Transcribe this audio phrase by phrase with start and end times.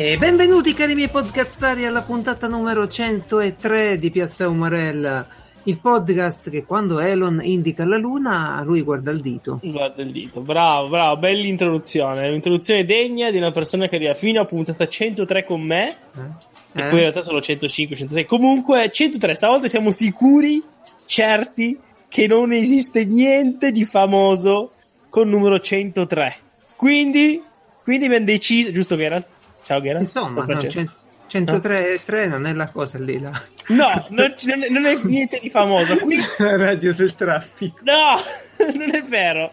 [0.00, 5.26] E benvenuti cari miei podcazzari alla puntata numero 103 di Piazza Umarella,
[5.64, 9.58] il podcast che quando Elon indica la luna lui guarda il dito.
[9.60, 14.40] Guarda il dito, bravo, bravo, bella introduzione, un'introduzione degna di una persona che arriva fino
[14.40, 16.20] a puntata 103 con me, Eh?
[16.74, 16.88] e Eh?
[16.90, 20.62] poi in realtà sono 105, 106, comunque 103, stavolta siamo sicuri,
[21.06, 21.76] certi,
[22.08, 24.74] che non esiste niente di famoso
[25.08, 26.36] con numero 103.
[26.76, 27.42] Quindi,
[27.82, 29.34] quindi abbiamo deciso, giusto Geralt?
[29.68, 30.02] Ciao Geralt.
[30.02, 30.92] Insomma, no, facendo- cent-
[31.28, 33.30] 103 3 non è la cosa lì, la
[33.68, 35.96] No, non, c- non è, non è niente di famoso.
[35.98, 37.76] Qui radio del traffico.
[37.82, 38.16] No,
[38.74, 39.52] non è vero.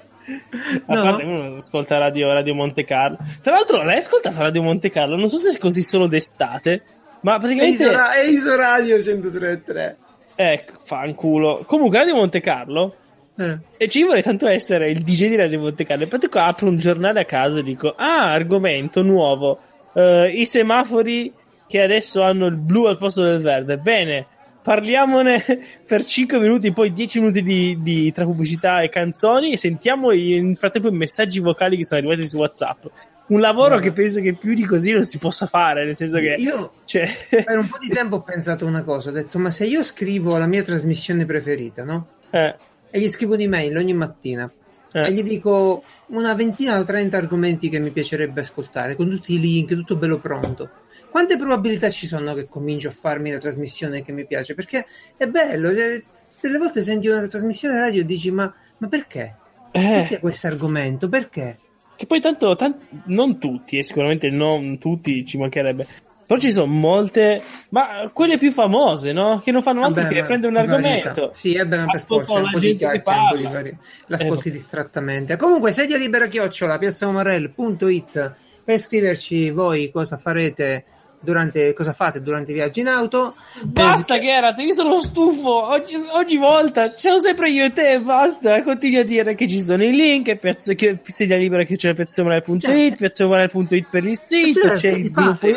[0.87, 1.01] A No?
[1.03, 3.17] parte uno ascolta radio, radio Monte Carlo.
[3.43, 5.17] Tra l'altro, l'hai ascoltato Radio Monte Carlo?
[5.17, 6.81] Non so se è così solo d'estate,
[7.21, 7.85] ma È praticamente.
[7.91, 9.97] È Iso Radio 103 3.
[10.37, 11.63] Ecco, fanculo.
[11.67, 12.95] Comunque, Radio Monte Carlo.
[13.37, 13.57] Eh.
[13.77, 16.03] E ci vorrei tanto essere il DJ di Radio Monte Carlo.
[16.03, 19.59] Infatti, qua apro un giornale a caso e dico: Ah, argomento nuovo.
[19.96, 21.32] Eh, I semafori
[21.68, 23.77] che adesso hanno il blu al posto del verde.
[23.77, 24.27] Bene,
[24.62, 25.43] parliamone
[25.87, 29.54] per 5 minuti, poi 10 minuti di, di- tra pubblicità e canzoni.
[29.54, 32.85] E sentiamo nel frattempo i messaggi vocali che sono arrivati su WhatsApp.
[33.27, 33.85] Un lavoro Guarda.
[33.85, 35.85] che penso che più di così non si possa fare.
[35.85, 36.35] Nel senso che.
[36.37, 37.07] Io Cioè,
[37.43, 40.37] per un po' di tempo ho pensato una cosa, ho detto ma se io scrivo
[40.37, 42.07] la mia trasmissione preferita, no?
[42.30, 42.55] eh,
[42.91, 44.52] E gli scrivo un'email ogni mattina
[44.96, 45.07] eh.
[45.07, 49.40] e gli dico una ventina o trenta argomenti che mi piacerebbe ascoltare, con tutti i
[49.40, 50.70] link, tutto bello pronto.
[51.12, 54.54] Quante probabilità ci sono che comincio a farmi la trasmissione che mi piace?
[54.54, 54.85] Perché
[55.18, 56.02] è bello, eh,
[56.40, 59.35] delle volte senti una trasmissione radio e dici ma, ma perché?
[59.71, 59.82] Eh.
[59.82, 61.09] Perché questo argomento?
[61.09, 61.59] Perché?
[61.98, 65.85] Che poi tanto, tan- non tutti, e sicuramente non tutti ci mancherebbe.
[66.28, 69.40] Però ci sono molte, ma quelle più famose, no?
[69.44, 71.09] Che non fanno altro Vabbè, che prendere un varietà.
[71.09, 71.29] argomento.
[71.34, 73.78] Sì, è bene per forza, un la po' di gente che chiacchiere, un po' di
[74.07, 75.35] L'ascolti Eh, distrattamente.
[75.38, 80.86] Comunque, sedia libera chiocciola, piazzaumarell.it per scriverci voi cosa farete
[81.19, 83.36] durante, cosa fate durante i viaggi in auto.
[83.62, 85.68] Basta, Eh, Geralt, io sono stufo.
[85.69, 88.00] Oggi, ogni volta siamo sempre io e te.
[88.00, 88.63] Basta.
[88.63, 90.36] Continui a dire che ci sono i link.
[90.38, 92.96] Piazza, che, sedia libera che c'è piazzaumarell.it, Certo.
[92.97, 94.62] piazzaumarell.it per il sito.
[94.62, 95.53] Certo, c'è il gruppo di.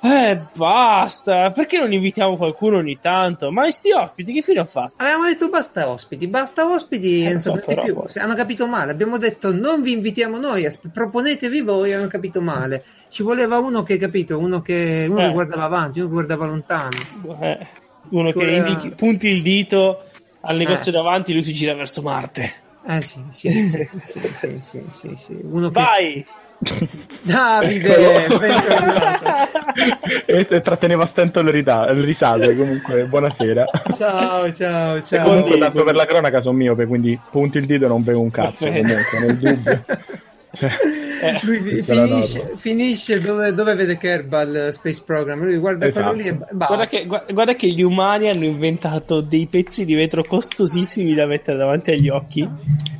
[0.00, 1.50] Eh, basta.
[1.50, 3.50] Perché non invitiamo qualcuno ogni tanto?
[3.50, 4.94] Ma sti ospiti che fine ho fatto?
[4.98, 7.94] Avevamo detto basta ospiti, basta ospiti, Eh, non so più.
[7.94, 8.92] poi- hanno capito male.
[8.92, 12.84] Abbiamo detto non vi invitiamo noi, proponetevi voi, hanno capito male.
[13.08, 15.24] Ci voleva uno che, capito, uno che, uno Eh.
[15.26, 16.90] che guardava avanti, uno che guardava lontano.
[17.40, 17.66] Eh,
[18.10, 20.04] uno che Voleva- indichi, punti il dito
[20.42, 20.94] al negozio Eh.
[20.94, 22.52] davanti, lui si gira verso Marte.
[22.86, 25.38] Eh sì, sì, sì, sì, sì, sì, sì, sì.
[25.42, 25.80] Uno che...
[27.22, 28.26] Davide,
[30.26, 32.56] e e tratteneva a stento le, rita- le risate.
[32.56, 33.64] Comunque, buonasera.
[33.96, 35.22] Ciao, ciao, E ciao.
[35.24, 38.20] comunque, Quindi- tanto per la cronaca sono miope, quindi punti il dito e non bevo
[38.20, 38.64] un cazzo.
[38.64, 39.16] Perfetto.
[39.16, 39.84] Comunque, nel dubbio.
[40.52, 40.70] Cioè,
[41.20, 45.42] Eh, Lui finisce, finisce dove, dove vede Kerbal Space Program.
[45.42, 46.06] Lui guarda Esatto.
[46.14, 46.74] quello lì e ba- basta.
[46.74, 51.26] Guarda che, gua- guarda che gli umani hanno inventato dei pezzi di vetro costosissimi da
[51.26, 52.48] mettere davanti agli occhi.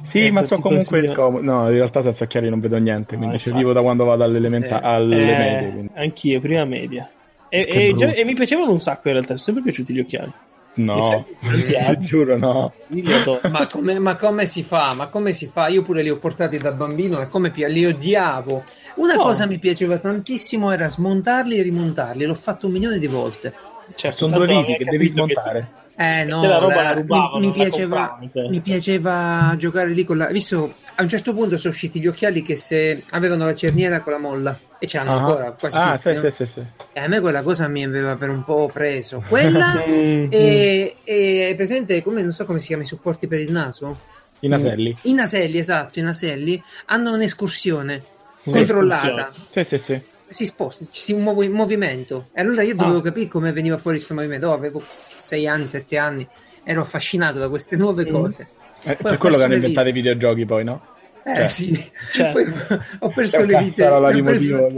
[0.02, 1.44] Sì, Ecco, ma so ti comunque consiglio- scomodo.
[1.44, 3.16] No, in realtà senza occhiali non vedo niente.
[3.16, 3.56] Quindi No, ci infatti.
[3.64, 5.70] vivo da quando vado all'elementa- Eh, alle Eh, medie.
[5.70, 5.90] quindi.
[5.94, 7.08] anch'io, prima media.
[7.50, 10.32] E, e già- e mi piacevano un sacco in realtà, sono sempre piaciuti gli occhiali.
[10.78, 11.98] No, anni.
[12.06, 12.72] giuro no.
[13.50, 14.94] Ma come, ma come si fa?
[14.94, 15.68] Ma come si fa?
[15.68, 18.64] Io pure li ho portati da bambino e come pi- li odiavo.
[18.96, 19.22] Una No.
[19.22, 22.24] cosa mi piaceva tantissimo era smontarli e rimontarli.
[22.24, 23.52] L'ho fatto un milione di volte.
[23.94, 25.68] Certo, Sono due viti avevi che devi smontare.
[26.00, 30.04] Eh no, la roba la- la rubavano, mi, mi la piaceva, mi piaceva giocare lì
[30.04, 30.26] con la.
[30.26, 34.12] Visto a un certo punto sono usciti gli occhiali che se avevano la cerniera con
[34.12, 35.18] la molla e c'hanno Ah.
[35.18, 36.30] ancora quasi Ah, tutti, sì, no?
[36.30, 36.66] sì, sì, sì.
[36.92, 39.24] E a me quella cosa mi aveva per un po' preso.
[39.26, 43.40] Quella Mm, e, e hai presente come non so come si chiama i supporti per
[43.40, 43.98] il naso?
[44.40, 44.94] I naselli.
[45.02, 48.02] I naselli, esatto, i naselli hanno un'escursione
[48.44, 49.24] Un'escursione.
[49.24, 49.32] controllata.
[49.32, 50.00] Sì, sì, sì.
[50.30, 52.28] Si sposta, ci si muove in movimento.
[52.34, 53.02] E allora io dovevo Ah.
[53.02, 54.48] capire come veniva fuori questo movimento.
[54.48, 56.26] Oh, avevo 6 anni, 7 anni,
[56.64, 58.12] ero affascinato da queste nuove Mm.
[58.12, 58.48] cose.
[58.82, 60.86] Eh, Poi per quello che hanno inventato i videogiochi poi, no?
[61.24, 61.46] Eh Cioè.
[61.46, 62.30] sì, Cioè.
[62.32, 62.46] poi
[63.00, 63.86] ho perso le vite.
[63.86, 64.70] ho perso-?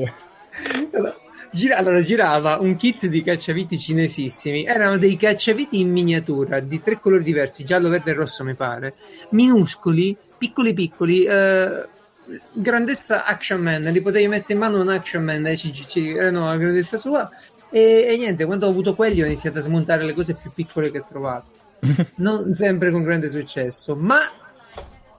[0.93, 1.17] Allora,
[1.51, 4.65] gira- allora, girava un kit di cacciaviti cinesissimi.
[4.65, 8.95] Erano dei cacciaviti in miniatura di tre colori diversi, giallo, verde e rosso, mi pare.
[9.31, 11.25] Minuscoli, piccoli, piccoli.
[11.25, 11.89] eh,
[12.53, 13.83] grandezza Action Man.
[13.83, 15.47] Li potevi mettere in mano un Action Man.
[15.47, 17.29] eh, ci- ci- erano la grandezza sua.
[17.71, 20.91] E, e niente, quando ho avuto quelli ho iniziato a smontare le cose più piccole
[20.91, 21.47] che ho trovato.
[22.17, 24.19] Non sempre con grande successo, ma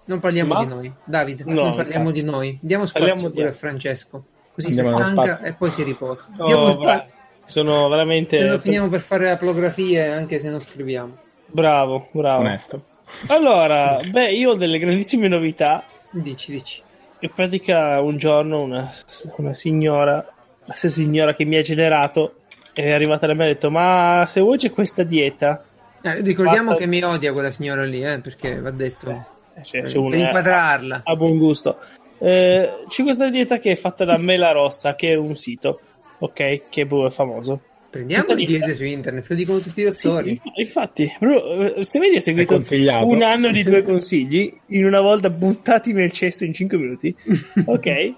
[0.05, 0.59] non parliamo Ma?
[0.63, 0.93] di noi.
[1.03, 2.23] Davide, No, non parliamo infatti.
[2.25, 2.57] di noi.
[2.61, 4.23] Diamo spazio di- a Francesco.
[4.53, 6.27] Così Andiamo si stanca e poi si riposa.
[6.37, 6.81] Oh, Diamo bravo.
[6.81, 7.15] spazio.
[7.45, 11.17] Sono veramente Se no finiamo per fare aplografie anche se non scriviamo.
[11.47, 12.41] bravo, bravo.
[12.41, 12.83] Onesto.
[13.27, 15.83] Allora, beh, io ho delle grandissime novità.
[16.11, 16.81] Dici, dici.
[17.23, 18.91] In pratica, un giorno una,
[19.37, 20.25] una signora
[20.65, 22.35] la stessa signora che mi ha generato
[22.73, 25.63] è arrivata da me e ha detto ma se vuoi c'è questa dieta
[26.03, 29.09] Eh, ricordiamo Fatta- che mi odia quella signora lì, eh, perché va detto.
[29.55, 31.01] Eh, c'è, per c'è una- inquadrarla.
[31.03, 31.77] a buon gusto
[32.19, 35.79] Eh, c'è questa dieta che è fatta da Mela Rossa che è un sito
[36.19, 40.07] ok che boh, è famoso Prendiamo dieta- diete su internet, lo dicono tutti i Sì,
[40.07, 40.39] dottori.
[40.41, 42.61] sì, infatti, proprio, eh, se vedi ho seguito
[43.01, 47.13] un anno di tuoi consigli in una volta buttati nel cesso in 5 minuti,
[47.65, 47.85] ok?
[47.85, 48.15] e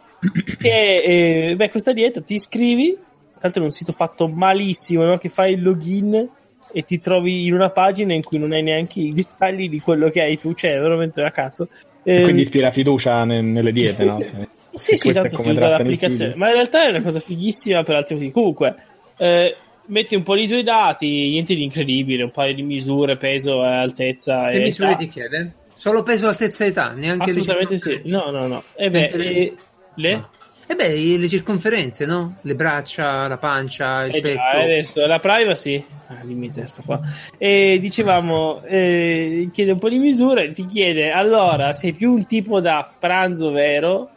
[0.61, 5.17] eh, beh, questa dieta ti iscrivi, tra l'altro è un sito fatto malissimo, no?
[5.17, 6.29] che fai il login
[6.71, 10.09] e ti trovi in una pagina in cui non hai neanche i dettagli di quello
[10.09, 11.67] che hai tu, cioè è veramente da cazzo.
[12.03, 14.19] E Ehm, quindi ispira fiducia ne- nelle diete, no?
[14.75, 18.15] Sì, sì, tanto si usa l'applicazione, ma in realtà è una cosa fighissima per altri
[18.15, 18.33] motivi.
[18.33, 18.75] Comunque,
[19.17, 19.55] eh,
[19.87, 23.67] metti un po' di tuoi dati, niente di incredibile, un paio di misure, peso, eh,
[23.67, 24.97] altezza Che e misure età.
[24.97, 25.53] ti chiede?
[25.75, 28.01] Solo peso, altezza e età, neanche Assolutamente sì.
[28.05, 28.63] No, no, no.
[28.75, 29.53] E beh, Neanche le- e-
[29.95, 30.13] le?
[30.13, 30.29] Ah.
[30.65, 32.37] E beh, le circonferenze, no?
[32.41, 34.35] Le braccia, la pancia, il Eh petto.
[34.35, 37.01] già, adesso la privacy, ah, dimmi testo qua.
[37.37, 42.61] E dicevamo, eh, chiede un po' di misure, ti chiede allora sei più un tipo
[42.61, 44.09] da pranzo vero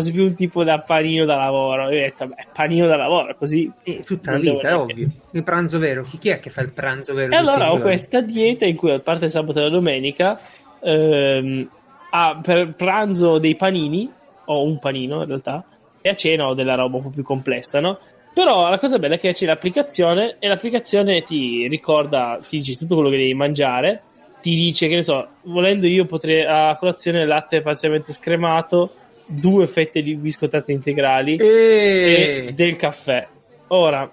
[0.00, 1.90] sei più un tipo da panino da lavoro?
[1.90, 5.08] Io ho detto, beh, panino da lavoro, così E tutta la vita, è ovvio.
[5.30, 6.02] Il pranzo vero.
[6.02, 7.32] Chi, chi è che fa il pranzo vero?
[7.32, 10.38] E allora ho questa dieta in cui a parte il sabato e la domenica
[10.80, 11.68] ehm,
[12.10, 14.10] ha per pranzo dei panini,
[14.46, 15.64] o un panino in realtà,
[16.00, 17.98] e a cena ho della roba un po' più complessa, no?
[18.34, 22.94] Però la cosa bella è che c'è l'applicazione e l'applicazione ti ricorda, ti dice tutto
[22.96, 24.02] quello che devi mangiare,
[24.42, 28.92] ti dice che ne so, volendo io potrei a colazione latte parzialmente scremato,
[29.26, 32.52] due fette di biscottate integrali e E...
[32.54, 33.26] del caffè.
[33.68, 34.10] Ora,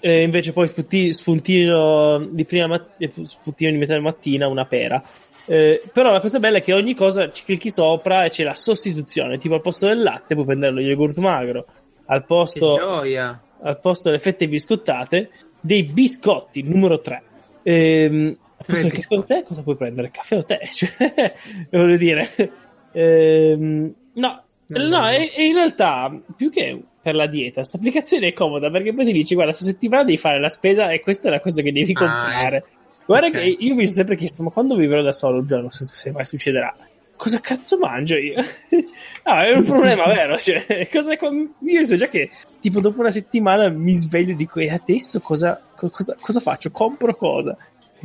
[0.00, 5.02] eh, invece poi spunti- spuntino di prima mat- eh, spuntino di metà mattina una pera.
[5.48, 8.56] Eh, però la cosa bella è che ogni cosa ci clicchi sopra e c'è la
[8.56, 9.38] sostituzione.
[9.38, 11.66] Tipo al posto del latte puoi prendere lo yogurt magro,
[12.06, 15.30] al Che posto, al posto delle fette biscottate,
[15.60, 17.22] dei biscotti numero 3.
[17.62, 20.10] Ehm, al posto del caffè o tè, cosa puoi prendere?
[20.10, 20.60] Caffè o tè?
[20.72, 21.34] Cioè,
[21.70, 22.28] voglio dire,
[22.92, 25.08] ehm, no, No.
[25.08, 29.04] E, e in realtà più che per la dieta, questa applicazione è comoda perché poi
[29.04, 31.70] ti dici: Guarda, questa settimana devi fare la spesa e questa è la cosa che
[31.70, 32.56] devi Ah, comprare.
[32.56, 32.66] ecco.
[33.06, 33.32] Guarda Ok.
[33.34, 36.10] che io mi sono sempre chiesto: ma quando vivrò da solo un giorno, se, se
[36.10, 36.74] mai succederà,
[37.14, 38.42] cosa cazzo mangio io?
[39.22, 40.36] ah, è un problema, vero?
[40.36, 41.12] Cioè, cosa,
[41.60, 42.28] io so già che
[42.60, 46.72] tipo dopo una settimana mi sveglio e dico: e adesso cosa, co- cosa, cosa faccio?
[46.72, 47.56] Compro cosa?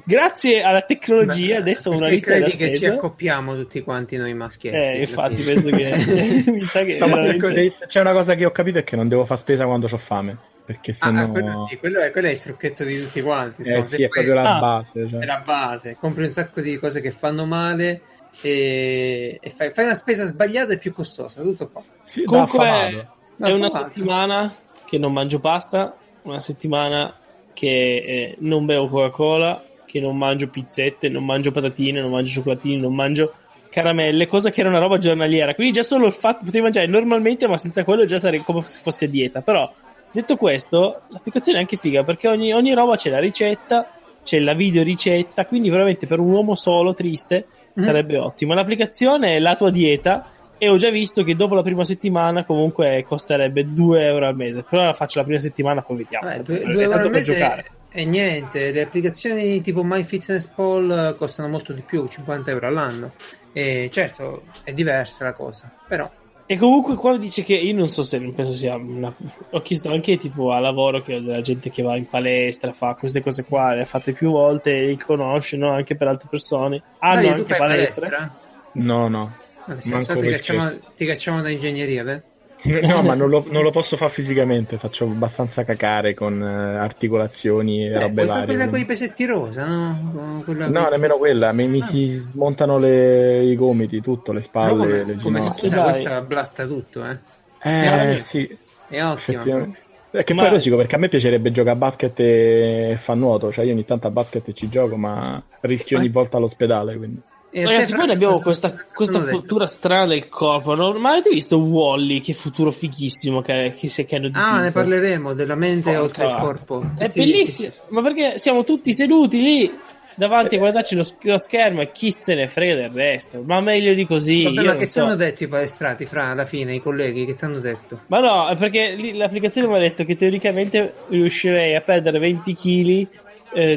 [0.03, 4.33] Grazie alla tecnologia, Beh, adesso ho una lista credi che ci accoppiamo tutti quanti noi
[4.33, 4.75] maschietti.
[4.77, 5.93] Eh, infatti, penso che
[6.51, 9.07] mi sa che No, veramente- se- c'è una cosa che ho capito è che non
[9.07, 10.37] devo fare spesa quando ho fame.
[10.63, 11.31] Perché se Ah, no.
[11.31, 13.61] quello, sì, quello, è, quello è il trucchetto di tutti quanti.
[13.61, 14.59] eh insomma, sì, se è proprio la Ah.
[14.59, 15.07] base.
[15.09, 15.19] cioè.
[15.19, 15.97] è la base.
[15.99, 18.01] Compri un sacco di cose che fanno male
[18.41, 21.41] e, e fai, fai una spesa sbagliata e più costosa.
[21.41, 21.83] Tutto qua.
[22.05, 23.07] Sì, Comunque.
[23.35, 24.53] Da è una settimana
[24.85, 27.15] che non mangio pasta, una settimana
[27.53, 32.77] che eh, non bevo Coca-Cola, che non mangio pizzette, non mangio patatine, non mangio cioccolatini,
[32.77, 33.33] non mangio
[33.69, 35.53] caramelle, cosa che era una roba giornaliera.
[35.53, 38.79] Quindi già solo il fatto potevi mangiare normalmente, ma senza quello già sarei come se
[38.81, 39.41] fosse a dieta.
[39.41, 39.71] Però,
[40.11, 43.89] detto questo, l'applicazione è anche figa perché ogni, ogni roba c'è la ricetta,
[44.23, 47.83] c'è la video ricetta, quindi veramente per un uomo solo triste Mhm.
[47.83, 48.53] sarebbe ottimo.
[48.53, 50.25] L'applicazione è la tua dieta
[50.57, 54.63] e ho già visto che dopo la prima settimana comunque costerebbe 2 euro al mese.
[54.69, 56.25] Però la faccio la prima settimana, poi vediamo.
[56.25, 57.65] Vabbè, tanto due, per- due è euro tanto al mese giocare.
[57.91, 58.71] E niente.
[58.71, 63.11] Le applicazioni tipo MyFitnessPal costano molto di più, 50 euro all'anno.
[63.53, 66.09] E certo, è diversa la cosa, però
[66.45, 69.13] E comunque qua dice che io non so se non penso sia una...
[69.51, 72.93] Ho chiesto anche tipo a lavoro che ho della gente che va in palestra, fa
[72.93, 76.81] queste cose qua, le ha fatte più volte, li conoscono anche per altre persone.
[76.99, 78.09] Hanno tu anche fai palestre.
[78.09, 78.39] palestra?
[78.73, 79.33] No, no.
[79.65, 82.21] Ah, sì, Manco so ti, cacciamo, ti cacciamo da ingegneria, beh?
[82.81, 84.77] No, ma non lo, non lo posso fare fisicamente.
[84.77, 88.45] Faccio abbastanza cacare con eh, articolazioni e Eh, robe varie.
[88.45, 90.41] quella con i pesetti rosa, no?
[90.45, 91.51] Quella No, nemmeno quella.
[91.53, 91.85] Mi, mi Ah.
[91.85, 95.53] si smontano le- i gomiti, tutto, le spalle, come, le come ginocchia.
[95.53, 95.83] scusa, Dai.
[95.85, 97.17] questa blasta tutto, eh?
[97.63, 99.79] Eh, sì, È effettivamente.
[100.11, 103.51] È che Ma- poi rosico perché a me piacerebbe giocare a basket e fa nuoto,
[103.51, 106.11] cioè io ogni tanto a basket ci gioco, ma rischio ogni Eh.
[106.11, 106.97] volta all'ospedale.
[106.97, 107.21] Quindi.
[107.53, 110.73] E te, Ragazzi, poi abbiamo questa, questa cultura strana del corpo.
[110.73, 110.93] no?
[110.93, 112.21] Ma avete visto Wally?
[112.21, 114.47] Che futuro fighissimo che, che, si- che hanno dipinto?
[114.47, 116.01] Ah, ne parleremo della mente Porca.
[116.01, 116.83] oltre il corpo.
[116.97, 119.69] È Tutti- bellissimo, ma perché siamo tutti seduti lì
[120.15, 123.43] davanti a guardarci lo, lo schermo e chi se ne frega del resto?
[123.45, 124.43] Ma meglio di così.
[124.43, 124.99] Vabbè, ma che so.
[125.01, 127.99] ti hanno detto i palestrati, Fra, alla fine, i colleghi, che ti hanno detto?
[128.07, 132.53] Ma no, è perché lì l'applicazione mi ha detto che teoricamente riuscirei a perdere 20
[132.55, 133.07] kg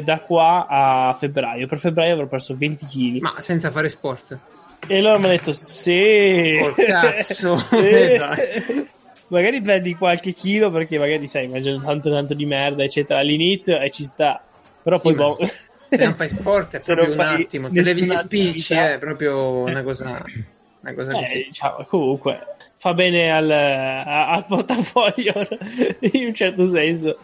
[0.03, 1.67] da qua a febbraio.
[1.67, 3.21] Per febbraio avrò perso 20 kg.
[3.21, 4.37] Ma senza fare sport.
[4.87, 6.57] E loro mi hanno detto sì.
[6.61, 7.61] Col cazzo.
[7.75, 8.19] Eh,
[9.27, 13.89] magari prendi qualche chilo perché magari sai, mangiano tanto tanto di merda, eccetera, all'inizio e
[13.91, 14.39] ci sta.
[14.83, 15.37] Però Sì, poi boh.
[15.89, 19.81] Se non fai sport è proprio un attimo, te levi gli spicci, è proprio una
[19.83, 20.23] cosa,
[20.81, 21.43] una cosa Eh, così.
[21.47, 22.39] diciamo, comunque
[22.77, 25.33] fa bene al, a- al portafoglio
[26.11, 27.17] in un certo senso.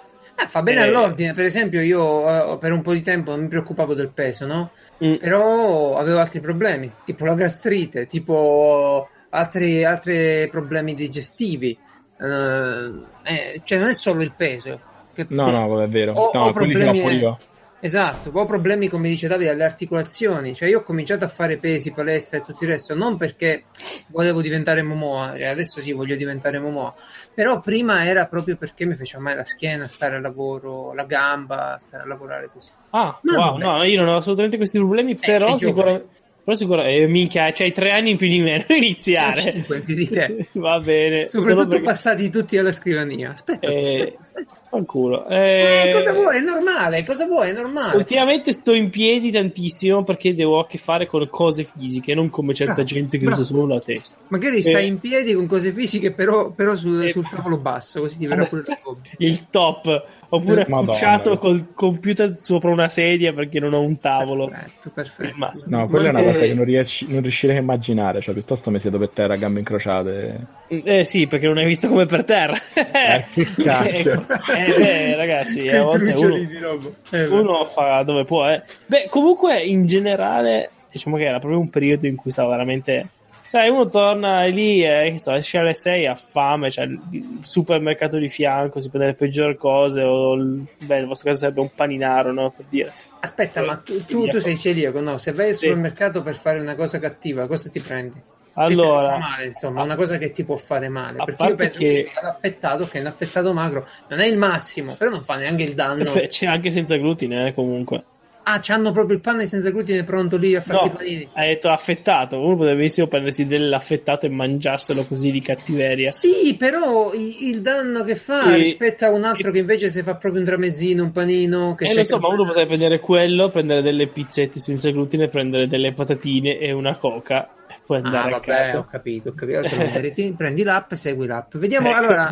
[0.44, 0.84] Eh, fa bene Eh.
[0.88, 4.46] all'ordine, per esempio io eh, per un po' di tempo non mi preoccupavo del peso,
[4.46, 4.72] no?
[5.04, 5.16] Mm.
[5.16, 11.78] Però avevo altri problemi, tipo la gastrite, tipo altri, altri problemi digestivi.
[12.20, 12.92] Eh,
[13.24, 14.80] eh, cioè non è solo il peso.
[15.14, 16.14] che- No, no, è vero.
[16.14, 17.38] Ho- no, ho problemi-.
[17.84, 21.92] Esatto, ho problemi come dice Davide alle articolazioni, cioè io ho cominciato a fare pesi,
[21.92, 23.64] palestra e tutto il resto, non perché
[24.10, 26.94] volevo diventare Momoa, adesso sì voglio diventare Momoa,
[27.34, 31.78] però prima era proprio perché mi faceva male la schiena, stare al lavoro, la gamba,
[31.80, 32.72] stare a lavorare così.
[32.92, 33.64] Ah, No, wow, vabbè.
[33.64, 36.20] no, io non ho assolutamente questi problemi, però sei sicuramente.
[36.44, 39.42] Però sicuramente, eh, minchia, c'hai tre anni in più di me, non iniziare.
[39.42, 40.48] Cinque in più di te.
[40.54, 41.28] Va bene.
[41.28, 43.32] Soprattutto perché- passati tutti alla scrivania.
[43.32, 44.56] Aspetta, Eh, aspetta.
[44.68, 45.28] Fanculo.
[45.28, 46.38] Eh, Eh, cosa vuoi?
[46.38, 47.50] È normale, cosa vuoi?
[47.50, 47.96] È normale.
[47.98, 52.54] Ultimamente sto in piedi tantissimo perché devo a che fare con cose fisiche, non come
[52.54, 53.42] certa Bravo, gente che bravo.
[53.42, 54.16] usa solo la testa.
[54.30, 54.88] Magari stai Eh.
[54.88, 57.12] in piedi con cose fisiche, però, però sul, Eh.
[57.12, 58.64] sul tavolo basso, così ti verrà pure.
[59.20, 60.06] Il top.
[60.34, 60.92] Oppure Madonna.
[60.92, 64.46] accucciato col computer sopra una sedia perché non ho un tavolo.
[64.48, 65.36] Perfetto, perfetto.
[65.68, 68.22] No, quella è una cosa che non, riesci- non riuscirei a immaginare.
[68.22, 70.46] Cioè, piuttosto mi siedo per terra a gambe incrociate.
[70.68, 72.56] Eh sì, perché non hai visto come per terra.
[72.74, 74.26] Eh, che cacchio.
[74.56, 76.96] Eh, beh, ragazzi, a Che volte trucioli uno.
[77.10, 78.50] Eh, uno fa dove può.
[78.50, 78.62] Eh.
[78.86, 83.10] Beh, comunque in generale, diciamo che era proprio un periodo in cui stava veramente...
[83.51, 88.15] Sai, uno torna lì, che so, esce alle 6, ha fame, c'è il il supermercato
[88.15, 91.70] di fianco, si prende le peggiori cose, o il, beh, nel vostro caso sarebbe un
[91.75, 92.53] paninaro, no?
[92.55, 92.93] Per dire.
[93.20, 95.17] Aspetta, ma tu, tu- tu sei celiaco, no?
[95.17, 95.65] Se vai al Sì.
[95.65, 98.22] supermercato per fare una cosa cattiva, cosa ti prendi?
[98.53, 101.17] Allora, male, insomma, una cosa che ti può fare male.
[101.20, 104.38] A Perché io penso che- che l'affettato, che è un affettato magro, non è il
[104.38, 106.13] massimo, però non fa neanche il danno.
[106.13, 108.05] beh, c'è anche senza glutine, eh, comunque.
[108.44, 111.30] Ah, c'hanno proprio il pane senza glutine pronto lì a farsi No, i panini.
[111.34, 112.40] hai detto affettato.
[112.40, 116.10] Uno potrebbe benissimo prendersi dell'affettato e mangiarselo così di cattiveria.
[116.10, 118.58] Sì, però il, il danno che fa Sì.
[118.58, 121.76] rispetto a un altro che invece si fa proprio un tramezzino, un panino.
[121.76, 124.90] Che Eh, c'è lo so, che- ma uno potrebbe prendere quello, prendere delle pizzette senza
[124.90, 128.80] glutine, prendere delle patatine e una coca e poi Ah, andare a vabbè, casa.
[128.80, 129.60] ho capito, ho capito.
[130.36, 131.56] Prendi l'app, segui l'app.
[131.58, 131.98] Vediamo, Ecco.
[131.98, 132.30] allora,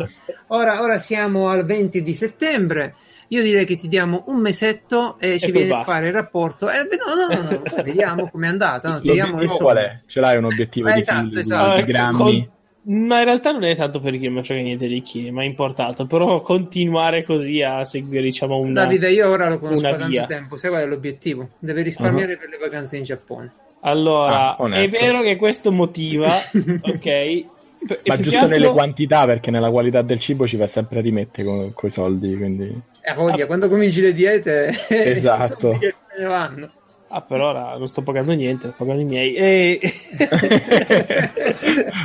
[0.48, 2.96] ora, ora siamo al 20 di settembre.
[3.32, 5.92] Io direi che ti diamo un mesetto e, ci poi vieni a basta.
[5.92, 6.68] fare il rapporto.
[6.68, 9.00] Eh, no, no, no, no, vediamo com'è andata.
[9.02, 9.46] No, somme.
[9.46, 10.00] qual è?
[10.06, 11.74] Ce l'hai un obiettivo Eh, di esatto, chili, esatto.
[11.76, 12.16] di Ah, grammi?
[12.16, 12.50] con-
[12.82, 16.06] Ma in realtà non è tanto perché non frega niente dei chili, ma è importato.
[16.06, 18.72] Però continuare così a seguire, diciamo, una.
[18.82, 20.56] Davide, io ora lo conosco da tanto tempo.
[20.56, 21.50] Sai qual è l'obiettivo?
[21.58, 23.52] Deve risparmiare per le vacanze in Giappone.
[23.82, 26.34] Allora, Ah, è vero che questo motiva,
[26.82, 27.44] ok?
[27.88, 30.98] E Ma che giusto altro- nelle quantità, perché nella qualità del cibo ci va sempre
[30.98, 32.80] a rimettere con i soldi, quindi...
[33.00, 35.58] E voglia, quando cominci le diete, Esatto.
[35.58, 36.70] sono che se ne vanno.
[37.08, 39.34] Ah, per ora non sto pagando niente, sto pagando i miei.
[39.34, 39.80] E...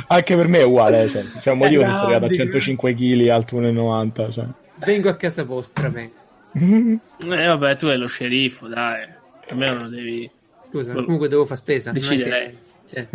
[0.08, 2.94] Anche per me è uguale, cioè, c'è un motivo se sei arrivato a grandi, 105
[2.94, 4.44] kg, alto 1,90 cioè.
[4.76, 6.24] Vengo a casa vostra, vengo.
[6.54, 9.06] Eh, vabbè, tu hai lo sceriffo, dai.
[9.48, 10.28] Almeno non devi.
[10.70, 11.04] Scusa, Boh.
[11.04, 11.90] comunque devo fare spesa.
[11.92, 12.58] non è Decide che- lei.
[12.88, 13.06] Cioè.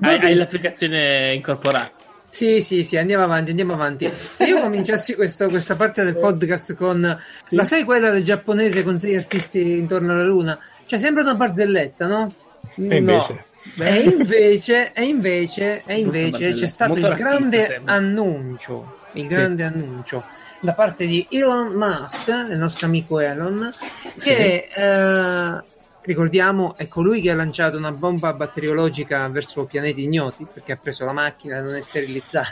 [0.00, 1.92] Hai, hai l'applicazione incorporata.
[2.28, 4.10] Sì, sì, sì, andiamo avanti, andiamo avanti.
[4.30, 7.18] Se io cominciassi questo- questa parte del podcast con...
[7.40, 7.56] Sì.
[7.56, 10.58] La sai quella del giapponese con sei artisti intorno alla luna?
[10.84, 12.32] Cioè, sembra una barzelletta, no?
[12.76, 13.44] E invece?
[13.78, 17.94] E invece, e invece, e invece c'è stato molto il grande sembra.
[17.94, 19.34] annuncio, il Sì.
[19.34, 20.24] grande annuncio
[20.60, 23.72] da parte di Elon Musk, il nostro amico Elon,
[24.18, 25.62] che eh,
[26.06, 31.04] ricordiamo è colui che ha lanciato una bomba batteriologica verso pianeti ignoti perché ha preso
[31.04, 32.48] la macchina non è sterilizzata.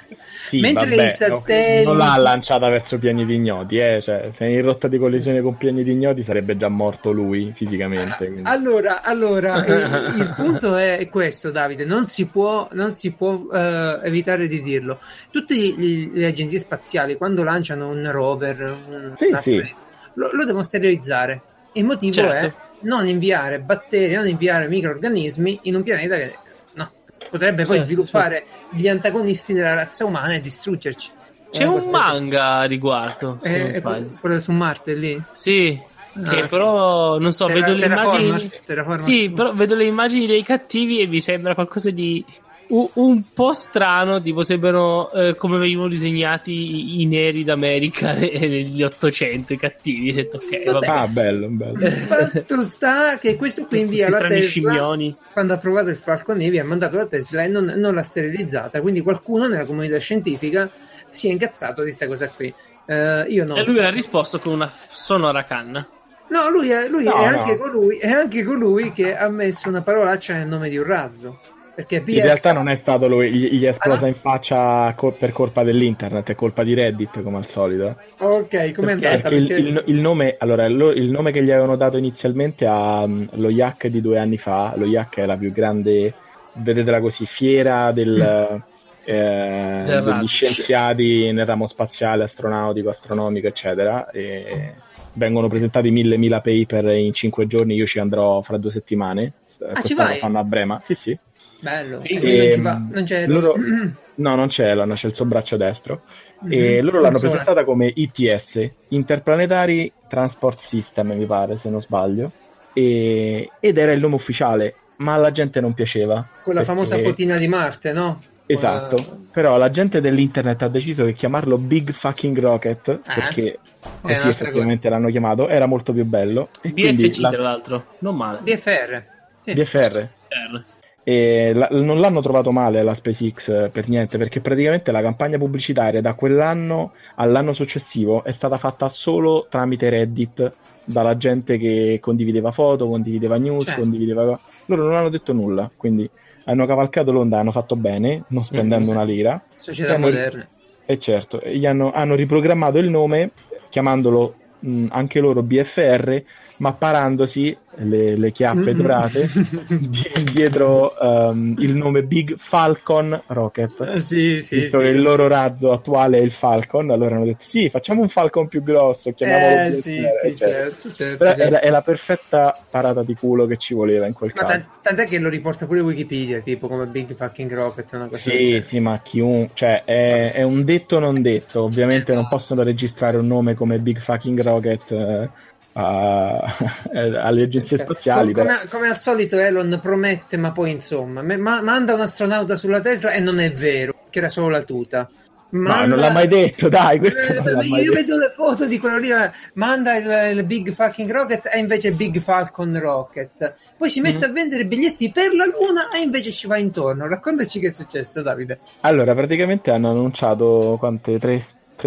[0.48, 4.48] Sì, Mentre vabbè, i satelliti- non l'ha lanciata verso pianeti ignoti, eh, cioè, se è
[4.48, 8.26] in rotta di collisione con pianeti ignoti sarebbe già morto lui fisicamente.
[8.26, 13.40] quindi- Allora, allora il, il punto è questo, Davide: non si può, non si può
[13.52, 14.98] eh, evitare di dirlo.
[15.30, 19.74] Tutte gli- le agenzie spaziali, quando lanciano un rover, un- Sì, sì.
[20.14, 21.40] Lo, lo devono sterilizzare.
[21.72, 22.46] Il motivo Certo.
[22.46, 22.52] è
[22.84, 26.34] non inviare batteri, non inviare microrganismi in un pianeta che
[26.74, 26.90] no,
[27.30, 31.10] potrebbe poi Certo, sviluppare gli antagonisti della razza umana e distruggerci.
[31.50, 33.38] C'è un manga a riguardo.
[33.42, 34.16] Se Eh, non è sbaglio.
[34.20, 35.22] quello su Marte lì.
[35.32, 35.80] Sì,
[36.12, 38.08] che Ah, però non so, Terra- vedo le immagini.
[38.28, 39.04] Terraformers, Terraformers.
[39.04, 42.24] Sì, però vedo le immagini dei cattivi e mi sembra qualcosa di
[42.68, 44.20] un po' strano.
[44.20, 50.12] Tipo, sembrano eh, come venivano disegnati i, i neri d'America negli 800, i cattivi.
[50.12, 50.86] Detto, ok, vabbè.
[50.86, 51.84] Ah, bello, bello.
[51.84, 55.16] Il fatto sta che questo qui invia la Tesla scimmioni.
[55.32, 58.80] quando ha provato il Falcon Heavy ha mandato la Tesla e non, non l'ha sterilizzata
[58.80, 60.70] quindi qualcuno nella comunità scientifica
[61.10, 62.52] si è incazzato di questa cosa qui.
[62.86, 63.56] Eh, io no.
[63.56, 65.86] E lui ha risposto con una sonora canna.
[66.28, 67.38] No, lui, è, lui No, è, no.
[67.38, 71.38] anche colui, è anche colui che ha messo una parolaccia nel nome di un razzo.
[71.74, 74.14] Perché In BF realtà non è stato lui, gli, gli è esplosa Ah, no?
[74.14, 77.96] in faccia co- per colpa dell'internet, è colpa di Reddit come al solito.
[78.18, 79.28] Ok, com'è Perché, andata?
[79.30, 83.06] il, Perché- il- il nome, allora, lo- il nome che gli avevano dato inizialmente a
[83.06, 86.14] mm, lo IAC di due anni fa, lo IAC è la più grande,
[86.52, 88.62] vedetela così, fiera del,
[89.06, 94.10] eh, Del degli scienziati nel ramo spaziale, astronautico, astronomico, eccetera.
[94.10, 94.74] E
[95.12, 99.32] vengono presentati mille, mila paper in cinque giorni, io ci andrò fra due settimane.
[99.60, 100.18] Ah, ci Quest'anno vai?
[100.18, 101.18] fanno a Brema, sì sì.
[101.60, 101.98] Bello.
[102.00, 103.54] Sì, E non ci Ehm, va, non c'è loro-
[104.16, 106.02] No, non c'è Elon, c'è il suo braccio destro.
[106.48, 106.84] E Mhm.
[106.84, 112.30] loro l'hanno presentata come ITS, Interplanetary Transport System, mi pare, se non sbaglio.
[112.72, 116.24] E- ed era il nome ufficiale, ma alla gente non piaceva.
[116.42, 118.20] Quella perché- famosa fotina di Marte, no?
[118.46, 123.96] Esatto, Quella- però la gente dell'internet ha deciso che chiamarlo Big Fucking Rocket, perché così
[124.02, 126.50] un'altra effettivamente l'hanno chiamato, era molto più bello.
[126.60, 128.40] E BFC la- tra l'altro, non male.
[128.42, 129.02] BFR.
[129.40, 129.54] Sì.
[129.54, 130.08] BFR.
[130.28, 130.64] R.
[131.06, 135.36] E la- non l'hanno trovato male la SpaceX eh, per niente, perché praticamente la campagna
[135.36, 140.52] pubblicitaria da quell'anno all'anno successivo è stata fatta solo tramite Reddit,
[140.86, 143.80] dalla gente che condivideva foto, condivideva news, Certo.
[143.82, 144.38] condivideva...
[144.66, 146.08] Loro non hanno detto nulla, quindi
[146.46, 148.96] hanno cavalcato l'onda, hanno fatto bene, non spendendo Mhm.
[148.96, 149.42] una lira.
[149.58, 150.48] Società Hanno- moderne.
[150.86, 153.30] E certo, e gli hanno, hanno riprogrammato il nome
[153.68, 156.22] chiamandolo mh, anche loro BFR,
[156.58, 159.28] ma parandosi le, le chiappe dorate
[159.66, 163.80] di- dietro ehm, il nome Big Falcon Rocket.
[163.80, 164.84] Eh, sì, sì, Visto sì.
[164.84, 168.46] che il loro razzo attuale è il Falcon, allora hanno detto sì, facciamo un Falcon
[168.48, 171.24] più grosso, chiamiamolo Eh, sì, sì, certo, certo, certo.
[171.24, 174.52] è, la, è la perfetta parata di culo che ci voleva in quel Ma caso.
[174.52, 178.60] tan- tant'è che lo riporta pure Wikipedia, tipo come Big Fucking Rocket, una cosa Sì,
[178.62, 181.62] sì, ma chiunque, cioè è, è un detto non detto.
[181.62, 182.36] Ovviamente non Esatto.
[182.36, 185.30] possono registrare un nome come Big Fucking Rocket eh,
[185.74, 186.56] a-
[186.92, 188.32] alle agenzie spaziali.
[188.32, 192.56] Com- però- come, come al solito Elon promette, ma poi insomma, ma- manda un astronauta
[192.56, 195.08] sulla Tesla e non è vero, che era solo la tuta.
[195.54, 197.92] Ma non l'ha mai detto, dai, questo Eh, mai io detto.
[197.92, 201.92] vedo le foto di quello lì, eh, manda il, il Big Fucking Rocket e invece
[201.92, 203.54] Big Falcon Rocket.
[203.78, 204.02] Poi si Mm.
[204.02, 207.06] mette a vendere biglietti per la Luna e invece ci va intorno.
[207.06, 208.58] Raccontaci che è successo, Davide.
[208.80, 211.20] Allora, praticamente hanno annunciato quante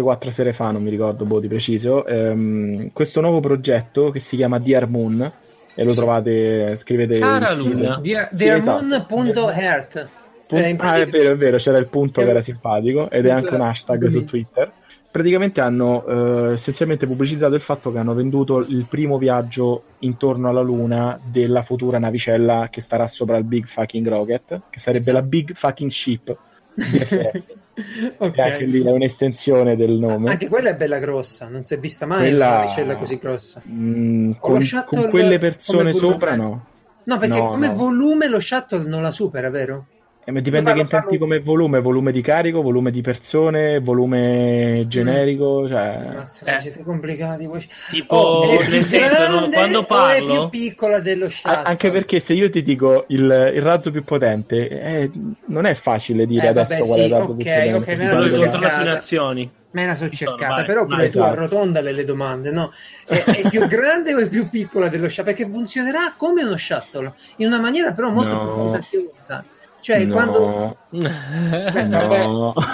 [0.02, 4.36] 3-4 sere fa, non mi ricordo boh, di preciso, ehm, questo nuovo progetto che si
[4.36, 5.32] chiama Dear Moon.
[5.74, 7.54] E lo trovate, scrivete Cara.
[7.54, 8.00] Luna.
[8.02, 8.84] Dear, Sì, esatto.
[8.84, 10.08] dearmoon.earth.
[10.48, 13.30] Pun- Eh, ah, è vero, è vero, c'era il punto che era simpatico ed è
[13.30, 14.24] anche un hashtag su.
[14.24, 14.72] Twitter.
[15.10, 20.60] Praticamente hanno eh, essenzialmente pubblicizzato il fatto che hanno venduto il primo viaggio intorno alla
[20.60, 25.52] Luna della futura navicella che starà sopra il Big Fucking Rocket, che sarebbe la Big
[25.54, 26.36] Fucking Ship.
[26.78, 27.42] BFR.
[28.18, 28.36] Ok.
[28.36, 30.30] E anche lì è un'estensione del nome.
[30.30, 33.62] Anche quella è bella grossa, non si è vista mai Quella- una navicella così grossa.
[33.68, 36.66] Mm, con, lo shuttle con quelle persone sopra no.
[37.04, 37.74] No, perché No, come no.
[37.74, 39.86] volume lo shuttle non la supera, vero?
[40.28, 45.66] Eh, ma dipende che intendi come volume, volume di carico, volume di persone, volume generico,
[45.66, 46.16] cioè...
[46.16, 46.60] Mazza, Eh.
[46.60, 47.46] siete complicati.
[47.46, 47.66] voi.
[47.90, 50.48] Tipo, Oh, nel senso, no, grande quando parlo...
[50.50, 51.50] più piccola dello shuttle?
[51.50, 53.22] A- anche perché se io ti dico il,
[53.54, 55.10] il razzo più potente, eh,
[55.46, 57.72] non è facile dire Eh, adesso vabbè, qual è il sì, razzo ok, più potente.
[57.76, 58.76] ok, controlla cercata.
[58.76, 59.50] più nazioni.
[59.70, 61.30] Me la so sono, cercata, però pure vai, tu vai.
[61.30, 62.70] arrotondale le domande, no?
[63.06, 65.32] È, è più grande o è più piccola dello shuttle?
[65.32, 68.44] Perché funzionerà come uno shuttle, in una maniera però molto No.
[68.44, 69.42] più fantasiosa.
[69.80, 70.76] Cioè, no, quando...
[70.90, 70.92] no.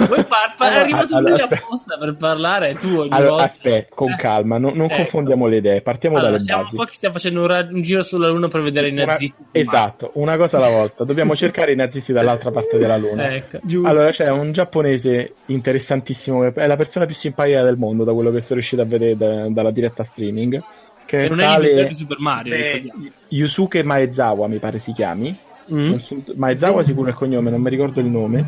[0.07, 1.63] Vuoi far Allora, è arrivato allora, lui aspetta.
[1.65, 3.45] apposta per parlare tu ogni Allora, volta.
[3.45, 4.97] aspetta, con calma, non, non Ecco.
[4.97, 6.77] confondiamo le idee, partiamo Allora, dalle siamo basi.
[6.77, 9.43] qua che stiamo facendo un, ra- un giro sulla Luna per vedere i Una- nazisti.
[9.53, 13.31] esatto, una cosa alla volta, dobbiamo cercare i nazisti dall'altra parte della luna.
[13.35, 13.59] Ecco.
[13.85, 18.41] Allora c'è un giapponese interessantissimo, è la persona più simpatica del mondo da quello che
[18.41, 20.63] sono riuscito a vedere da- dalla diretta streaming,
[21.07, 22.55] che Che è non è il tale di Super Mario.
[22.57, 22.93] Beh.
[23.29, 25.37] Yusuke Maezawa, mi pare si chiami.
[25.73, 25.97] Mm?
[26.37, 28.45] Maezawa sicuro è il cognome, non mi ricordo il nome.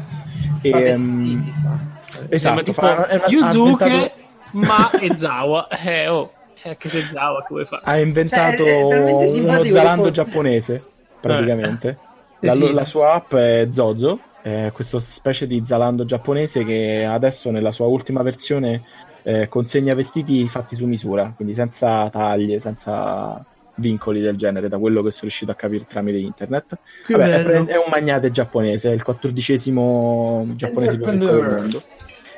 [0.60, 1.78] fa Ehm, vestiti, fa.
[2.28, 4.14] esatto, tipo fa- è una- ha Yuzuke, inventato-
[4.52, 5.68] ma e Zawa.
[5.84, 7.82] Eh, oh, eh, che sei Zawa, vuoi fare?
[7.84, 10.84] ha inventato Cioè, uno zalando giapponese,
[11.20, 11.88] praticamente.
[12.40, 12.46] Eh.
[12.46, 12.72] La, Sì.
[12.72, 17.86] la sua app è Zozo, è questa specie di zalando giapponese che adesso nella sua
[17.86, 18.82] ultima versione
[19.22, 23.44] eh, consegna vestiti fatti su misura, quindi senza taglie, senza
[23.76, 26.78] vincoli del genere, da quello che sono riuscito a capire tramite internet.
[27.08, 31.82] Vabbè, è, è un magnate giapponese, è il quattordicesimo giapponese più ricco del mondo.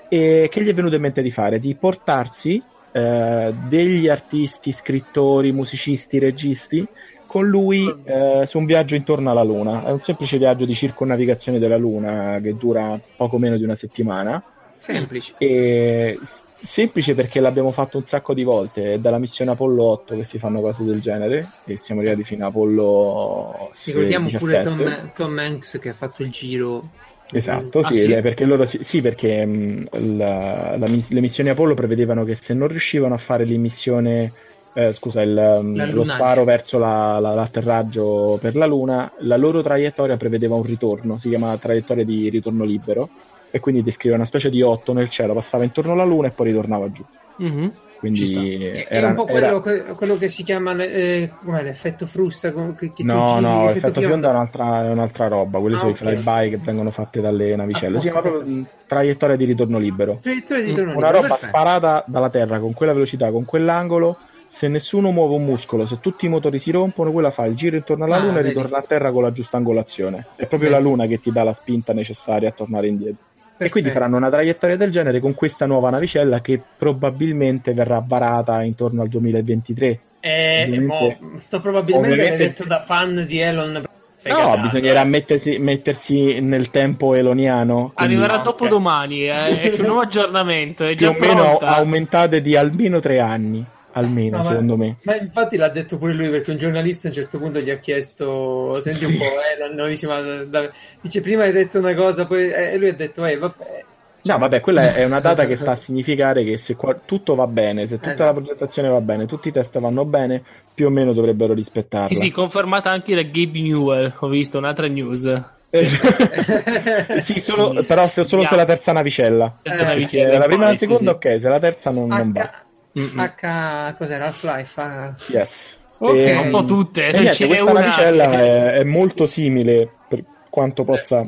[0.09, 1.59] E che gli è venuto in mente di fare?
[1.61, 6.87] Di portarsi eh, degli artisti, scrittori, musicisti, registi
[7.27, 9.85] con lui eh, su un viaggio intorno alla Luna.
[9.85, 14.43] È un semplice viaggio di circonnavigazione della Luna che dura poco meno di una settimana.
[14.79, 15.35] Semplice.
[15.39, 16.19] E
[16.61, 18.95] semplice perché l'abbiamo fatto un sacco di volte.
[18.95, 21.47] È dalla missione Apollo 8 che si fanno cose del genere.
[21.65, 24.71] E siamo arrivati fino a Apollo Ricordiamo 17.
[24.71, 26.89] pure Tom, Tom Hanks che ha fatto il giro.
[27.31, 32.35] Esatto, Ah, sì, perché loro sì, perché mh, la- la le missioni Apollo prevedevano che
[32.35, 34.33] se non riuscivano a fare l'immissione,
[34.73, 35.61] eh, scusa, il, La
[35.93, 41.29] lo sparo verso la- l'atterraggio per la Luna, la loro traiettoria prevedeva un ritorno, si
[41.29, 43.11] chiama traiettoria di ritorno libero,
[43.51, 46.47] e quindi descrive una specie di otto nel cielo, passava intorno alla Luna e poi
[46.49, 47.05] ritornava giù.
[47.37, 47.73] Mhm.
[47.99, 48.41] Quindi sta.
[48.41, 52.53] È, era, un po' era- quello, que- quello che si chiama eh, l'effetto frusta.
[52.53, 55.59] Che, che No, giri, no, l'effetto effetto fionda è un'altra, è un'altra roba.
[55.59, 56.01] Quelli Ah, sono ok.
[56.01, 57.97] i flyby che vengono fatte dalle navicelle.
[57.97, 60.19] Ah, si chiama proprio traiettoria di ritorno libero.
[60.23, 61.49] Traiettoria di ritorno Una libero, roba perfetto.
[61.49, 64.17] sparata dalla terra con quella velocità, con quell'angolo.
[64.47, 67.75] Se nessuno muove un muscolo, se tutti i motori si rompono, quella fa il giro
[67.75, 70.25] intorno alla Ah, Luna e ritorna a terra con la giusta angolazione.
[70.37, 70.73] È proprio Vedi.
[70.73, 73.25] la Luna che ti dà la spinta necessaria a tornare indietro.
[73.61, 73.93] E quindi Perfetto.
[73.95, 79.09] faranno una traiettoria del genere con questa nuova navicella che probabilmente verrà varata intorno al
[79.09, 80.01] 2023.
[80.21, 83.73] Eh, Ovviamente- mo, sto probabilmente ovviamente- detto da fan di Elon.
[83.73, 83.83] No,
[84.17, 85.05] fegatato, bisognerà eh.
[85.05, 87.93] mettersi, mettersi nel tempo eloniano.
[87.95, 88.71] quindi Arriverà no, dopo ok.
[88.71, 91.77] domani, eh, è un nuovo aggiornamento, è più già o meno pronta.
[91.77, 93.65] aumentate di almeno tre anni.
[93.99, 94.97] Almeno, No, ma- secondo me.
[95.03, 97.79] Ma infatti l'ha detto pure lui perché un giornalista a un certo punto gli ha
[97.79, 99.17] chiesto: Senti un Sì.
[99.19, 102.77] po', Elon, no, dice, ma da- dice prima hai detto una cosa, poi eh, e
[102.79, 103.85] lui ha detto, eh, vabbè.
[104.21, 107.47] No, vabbè, quella è una data che sta a significare che se qua- tutto va
[107.47, 108.25] bene, se tutta Esatto.
[108.25, 110.43] la progettazione va bene, tutti i test vanno bene,
[110.75, 112.09] più o meno dovrebbero rispettarla.
[112.09, 115.25] Sì, sì, confermata anche da Gabe Newell, ho visto un'altra news.
[115.71, 115.87] Eh,
[117.23, 119.59] sì, solo, però se, solo se la terza navicella.
[119.63, 121.17] Terza Eh, navicella, Se la prima e la poi, sì, seconda, sì.
[121.29, 122.51] ok, se la terza non, non va.
[122.99, 123.19] H, Mm-mm.
[123.41, 124.27] H cos'era?
[124.27, 124.81] Half-Life?
[124.81, 125.77] Ah, Yes.
[125.99, 126.15] Ok.
[126.15, 130.23] E, Un po' tutte, e non niente, questa una navicella è, è molto simile per
[130.49, 131.23] quanto possa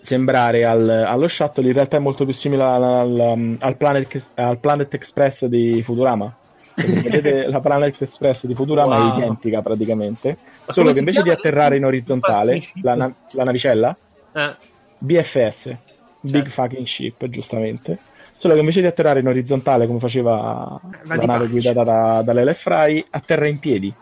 [0.00, 4.58] sembrare al- allo shuttle, in realtà è molto più simile al, al- al Planet, al
[4.58, 6.34] Planet Express di Futurama.
[6.74, 9.12] Se vedete la Planet Express di Futurama Wow.
[9.12, 10.36] è identica praticamente,
[10.66, 13.96] Ma solo che invece di atterrare in orizzontale, la, na- la navicella,
[14.32, 14.54] Eh,
[14.98, 15.76] BFS,
[16.20, 17.98] Big Fucking Ship, giustamente.
[18.36, 22.60] Solo che invece di atterrare in orizzontale come faceva va la nave guidata da, dall'Elef
[22.60, 23.92] Fry, atterra in piedi.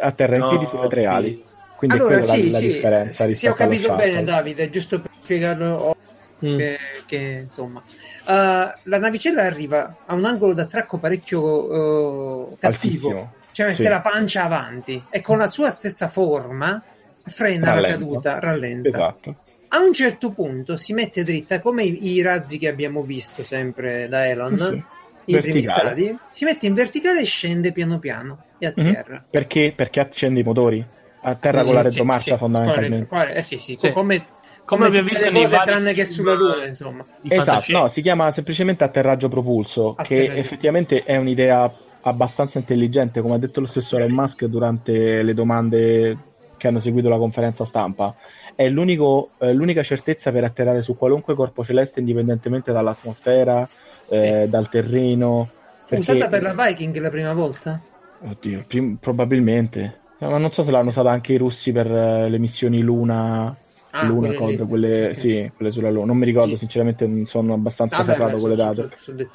[0.00, 1.06] Atterra in No, piedi sulle tre sì.
[1.06, 1.44] ali.
[1.76, 4.04] Quindi Allora, è quella sì, la, la sì, differenza sì, ho rispetto allo capito shuttle.
[4.12, 5.96] bene, Davide, giusto per spiegarlo
[6.44, 6.58] mm.
[6.58, 7.82] che, che, insomma
[8.28, 13.32] Uh, la navicella arriva a un angolo d'attracco parecchio uh, cattivo Altissimo.
[13.52, 13.88] cioè mette Sì.
[13.88, 16.82] la pancia avanti e con la sua stessa forma
[17.22, 17.88] frena Rallenta.
[17.88, 19.34] la caduta rallenta Esatto.
[19.68, 24.08] A un certo punto si mette dritta come i, i razzi che abbiamo visto sempre
[24.08, 24.82] da Elon Sì.
[25.26, 25.88] i primi Verticale.
[25.90, 28.82] stadi si mette in verticale e scende piano piano e a Mhm.
[28.92, 29.72] terra Perché?
[29.76, 30.84] Perché accende i motori.
[31.20, 33.08] Atterra Sì, con la retromarcia sì, fondamentalmente.
[33.14, 33.90] retro- eh sì, sì, Sì.
[33.90, 34.24] come,
[34.64, 37.06] Come abbiamo tutte visto cose vari tranne che film, sulla Luna, insomma.
[37.20, 40.38] di Esatto, no, si chiama semplicemente atterraggio propulso, che Atterraggio.
[40.40, 41.70] effettivamente è un'idea
[42.02, 46.16] abbastanza intelligente, come ha detto lo stesso Elon Musk durante le domande
[46.56, 48.14] che hanno seguito la conferenza stampa.
[48.58, 53.68] È l'unico- eh, l'unica certezza per atterrare su qualunque corpo celeste indipendentemente dall'atmosfera,
[54.08, 55.48] eh, dal terreno.
[55.88, 57.80] Perché- usata per la Viking la prima volta?
[58.20, 60.00] Oddio, prim- probabilmente.
[60.18, 63.54] No, ma non so se l'hanno usata anche i russi per eh, le missioni Luna,
[63.90, 65.16] Ah, Luna, quelle quelle, Ok.
[65.16, 66.06] sì, quelle sulla Luna.
[66.06, 66.58] Non mi ricordo, Sì.
[66.58, 68.88] sinceramente non sono abbastanza Vabbè, ferrato con le date.
[68.96, 69.28] su- su.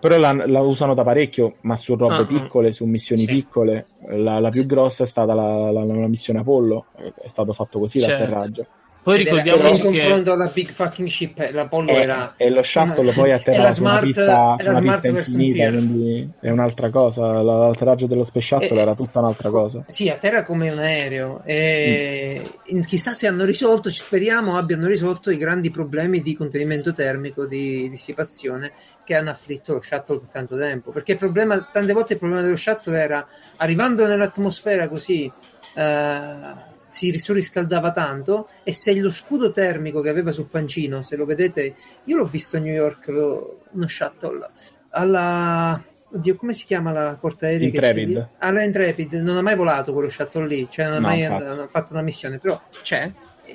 [0.00, 2.26] Però la, la usano da parecchio, ma su robe Ah, ah.
[2.26, 3.28] piccole, su missioni Sì.
[3.28, 3.88] piccole.
[4.08, 4.66] La, la più Sì.
[4.66, 6.86] grossa è stata la, la- la missione Apollo,
[7.22, 8.24] è stato fatto così Certo.
[8.24, 8.66] l'atterraggio.
[9.02, 12.34] Poi ricordiamoci in che confronto alla Big Fucking Ship, eh, l'Apollo E, era...
[12.36, 14.80] e lo shuttle poi è atterra la su una smart- pista, è su la una
[14.80, 17.42] smart pista infinita, quindi è un'altra cosa.
[17.42, 19.84] La- L'atterraggio dello Space Shuttle E- era tutta un'altra cosa.
[19.86, 21.40] Sì, a terra come un aereo.
[21.44, 26.92] E in- chissà se hanno risolto, ci speriamo abbiano risolto i grandi problemi di contenimento
[26.92, 30.90] termico, di dissipazione che hanno afflitto lo shuttle per tanto tempo.
[30.90, 35.32] Perché il problema, tante volte il problema dello shuttle era arrivando nell'atmosfera così.
[35.74, 41.24] eh, si surriscaldava tanto e se lo scudo termico che aveva sul pancino, se lo
[41.24, 41.74] vedete,
[42.04, 44.48] io l'ho visto a New York, lo- uno shuttle
[44.90, 45.80] alla
[46.12, 48.28] oddio, come si chiama la portaerei che c'è Intrepid.
[48.38, 51.68] Alla Intrepid, non ha mai volato quello shuttle lì, cioè non ha No, mai hanno
[51.70, 53.10] fatto una missione, però c'è.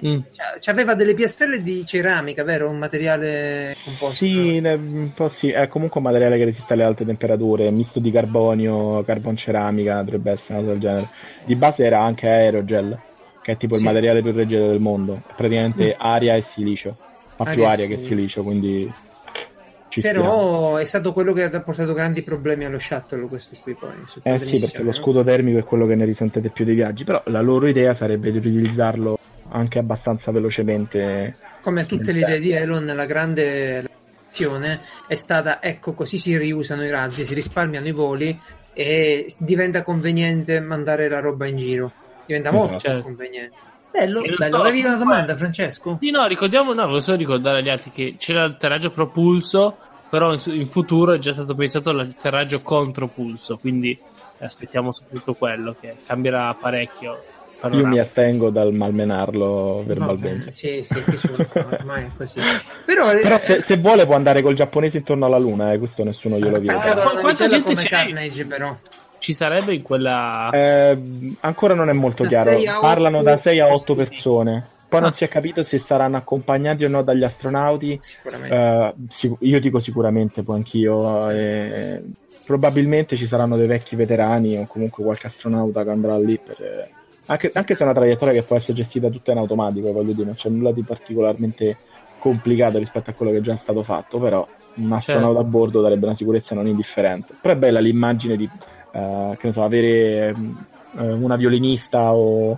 [0.05, 0.19] Mm.
[0.59, 2.69] C'aveva delle piastrelle di ceramica, vero?
[2.69, 4.15] Un materiale composto.
[4.15, 7.99] Sì, ne- un po' sì, è comunque un materiale che resiste alle alte temperature, misto
[7.99, 11.09] di carbonio, carbon ceramica, dovrebbe essere una cosa del genere.
[11.45, 12.97] Di base era anche aerogel,
[13.45, 13.85] che è tipo il Sì.
[13.85, 15.99] materiale più leggero del mondo, praticamente Mm.
[16.03, 16.97] aria e silicio,
[17.35, 18.41] fa più Aria e aria che silicio.
[18.41, 18.91] quindi
[19.89, 20.23] ci stiamo.
[20.23, 23.91] Però è stato quello che ha portato grandi problemi allo shuttle, questo qui poi.
[24.23, 24.93] Eh sì, perché lo no?
[24.93, 27.93] scudo termico è quello che ne risente di più dei viaggi, però la loro idea
[27.93, 31.35] sarebbe di utilizzarlo anche abbastanza velocemente.
[31.61, 33.85] Come tutte le idee di Elon, la grande
[34.33, 38.35] soluzione è stata ecco così si riusano i razzi, si risparmiano i voli
[38.73, 41.91] e diventa conveniente mandare la roba in giro.
[42.25, 42.65] Diventa Esatto.
[42.67, 43.01] molto Certo.
[43.03, 43.55] conveniente.
[43.91, 44.55] Bello, lo bello.
[44.57, 45.97] so, Avevi una domanda, Francesco?
[46.01, 49.77] Sì, no, ricordiamo, no, volevo solo ricordare agli altri che c'era l'atterraggio propulso,
[50.09, 53.97] però in, in futuro è già stato pensato l'atterraggio contropulso, quindi
[54.39, 57.11] aspettiamo soprattutto quello che cambierà parecchio.
[57.13, 57.17] il
[57.53, 57.87] Io panorama.
[57.87, 60.39] mi astengo dal malmenarlo verbalmente.
[60.39, 61.01] Vabbè, sì, sì,
[61.53, 62.41] ormai è così.
[62.83, 66.03] Però, Però eh, se, se vuole può andare col giapponese intorno alla luna, eh, questo
[66.03, 67.13] nessuno glielo vieta.
[67.21, 67.87] Quanta gente come c'è?
[67.87, 68.77] Carnage, però.
[69.17, 70.49] Ci sarebbe in quella...
[70.51, 70.97] Eh,
[71.41, 72.79] ancora non è molto Da chiaro.
[72.79, 73.95] Parlano otto da 6 a 8 ospiti.
[73.97, 74.67] persone.
[74.87, 75.13] Poi non Ah.
[75.13, 77.99] si è capito se saranno accompagnati o no dagli astronauti.
[78.01, 78.55] Sicuramente.
[78.55, 81.29] Eh, sic- io dico sicuramente, poi anch'io.
[81.31, 82.03] eh,
[82.45, 86.61] probabilmente ci saranno dei vecchi veterani o comunque qualche astronauta che andrà lì per.
[86.61, 86.89] eh,
[87.27, 90.25] anche, anche se è una traiettoria che può essere gestita tutta in automatico, voglio dire,
[90.27, 91.75] non c'è nulla di particolarmente
[92.19, 96.05] complicato rispetto a quello che è già stato fatto, però un astronauta a bordo darebbe
[96.05, 97.33] una sicurezza non indifferente.
[97.41, 98.47] Però è bella l'immagine di,
[98.95, 100.29] eh, che ne so, avere
[100.97, 102.51] eh, una violinista o,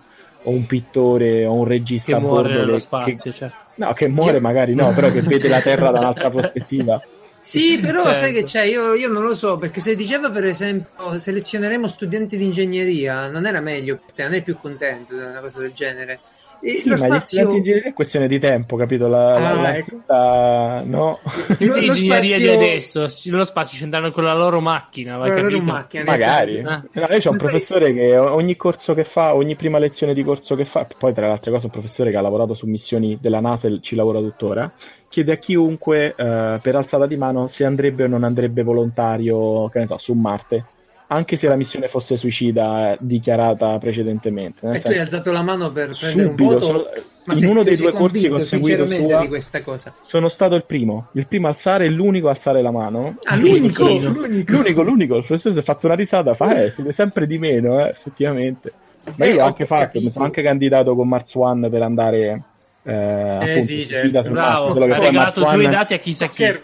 [0.44, 3.52] o un pittore o un regista che a muore bordo nello spazio, che- cioè.
[3.76, 7.02] No, che muore Io- magari no, però che vede la Terra da un'altra prospettiva.
[7.40, 8.18] Sì, però Certo.
[8.18, 12.36] sai che c'è, io, io non lo so, perché se diceva per esempio selezioneremo studenti
[12.36, 15.72] di ingegneria, non era meglio per te, non eri più contento di una cosa del
[15.74, 16.20] genere.
[16.60, 17.40] Sì, lo ma gli spazio...
[17.40, 19.08] studenti di ingegneria è questione di tempo, capito?
[19.08, 20.02] La, la- Ah, la- ecco.
[20.08, 24.24] la- no, Tutti Lo- di lo ingegneria spazio- di adesso, nello spazio ci andranno con
[24.24, 26.54] la loro macchina, vai la loro macchina, magari.
[26.56, 30.14] nel No, senso- io c'ho un professore che ogni corso che fa, ogni prima lezione
[30.14, 32.66] di corso che fa, poi tra le altre cose un professore che ha lavorato su
[32.66, 34.72] missioni della NASA e ci lavora tuttora,
[35.10, 39.80] chiede a chiunque eh, per alzata di mano se andrebbe o non andrebbe volontario, che
[39.80, 40.66] ne so, su Marte.
[41.10, 44.66] Anche se la missione fosse suicida eh, dichiarata precedentemente.
[44.68, 46.66] Nel E tu hai senso, alzato la mano per prendere subito, un voto?
[46.68, 49.94] so- Ma in uno dei due corsi che ho seguito sua, di questa cosa?
[50.00, 53.18] sono stato il primo, il primo a alzare e l'unico a alzare la mano.
[53.24, 54.10] Ah, l'unico, L'unico.
[54.22, 54.52] l'unico.
[54.54, 57.80] L'unico, l'unico, il professore si è fatto una risata, fa, eh, siete sempre di meno,
[57.86, 58.72] eh, effettivamente.
[59.16, 60.04] Ma Eh, io l'ho ho anche fatto, capito.
[60.06, 62.42] mi sono anche candidato con Mars One per andare
[62.88, 64.32] eh, appunto, sì, certo.
[64.32, 66.44] Bravo, solo che ha poi regalato due One- dati a chissà chi.
[66.44, 66.62] Eh.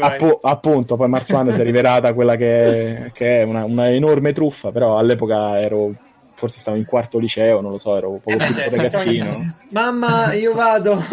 [0.00, 4.32] appu- appunto, poi Mars One si è rivelata quella che, che è una, una enorme
[4.32, 5.92] truffa, però all'epoca ero,
[6.32, 9.30] forse stavo in quarto liceo, non lo so, ero poco Eh più certo, ragazzino.
[9.70, 10.96] Mamma, io vado.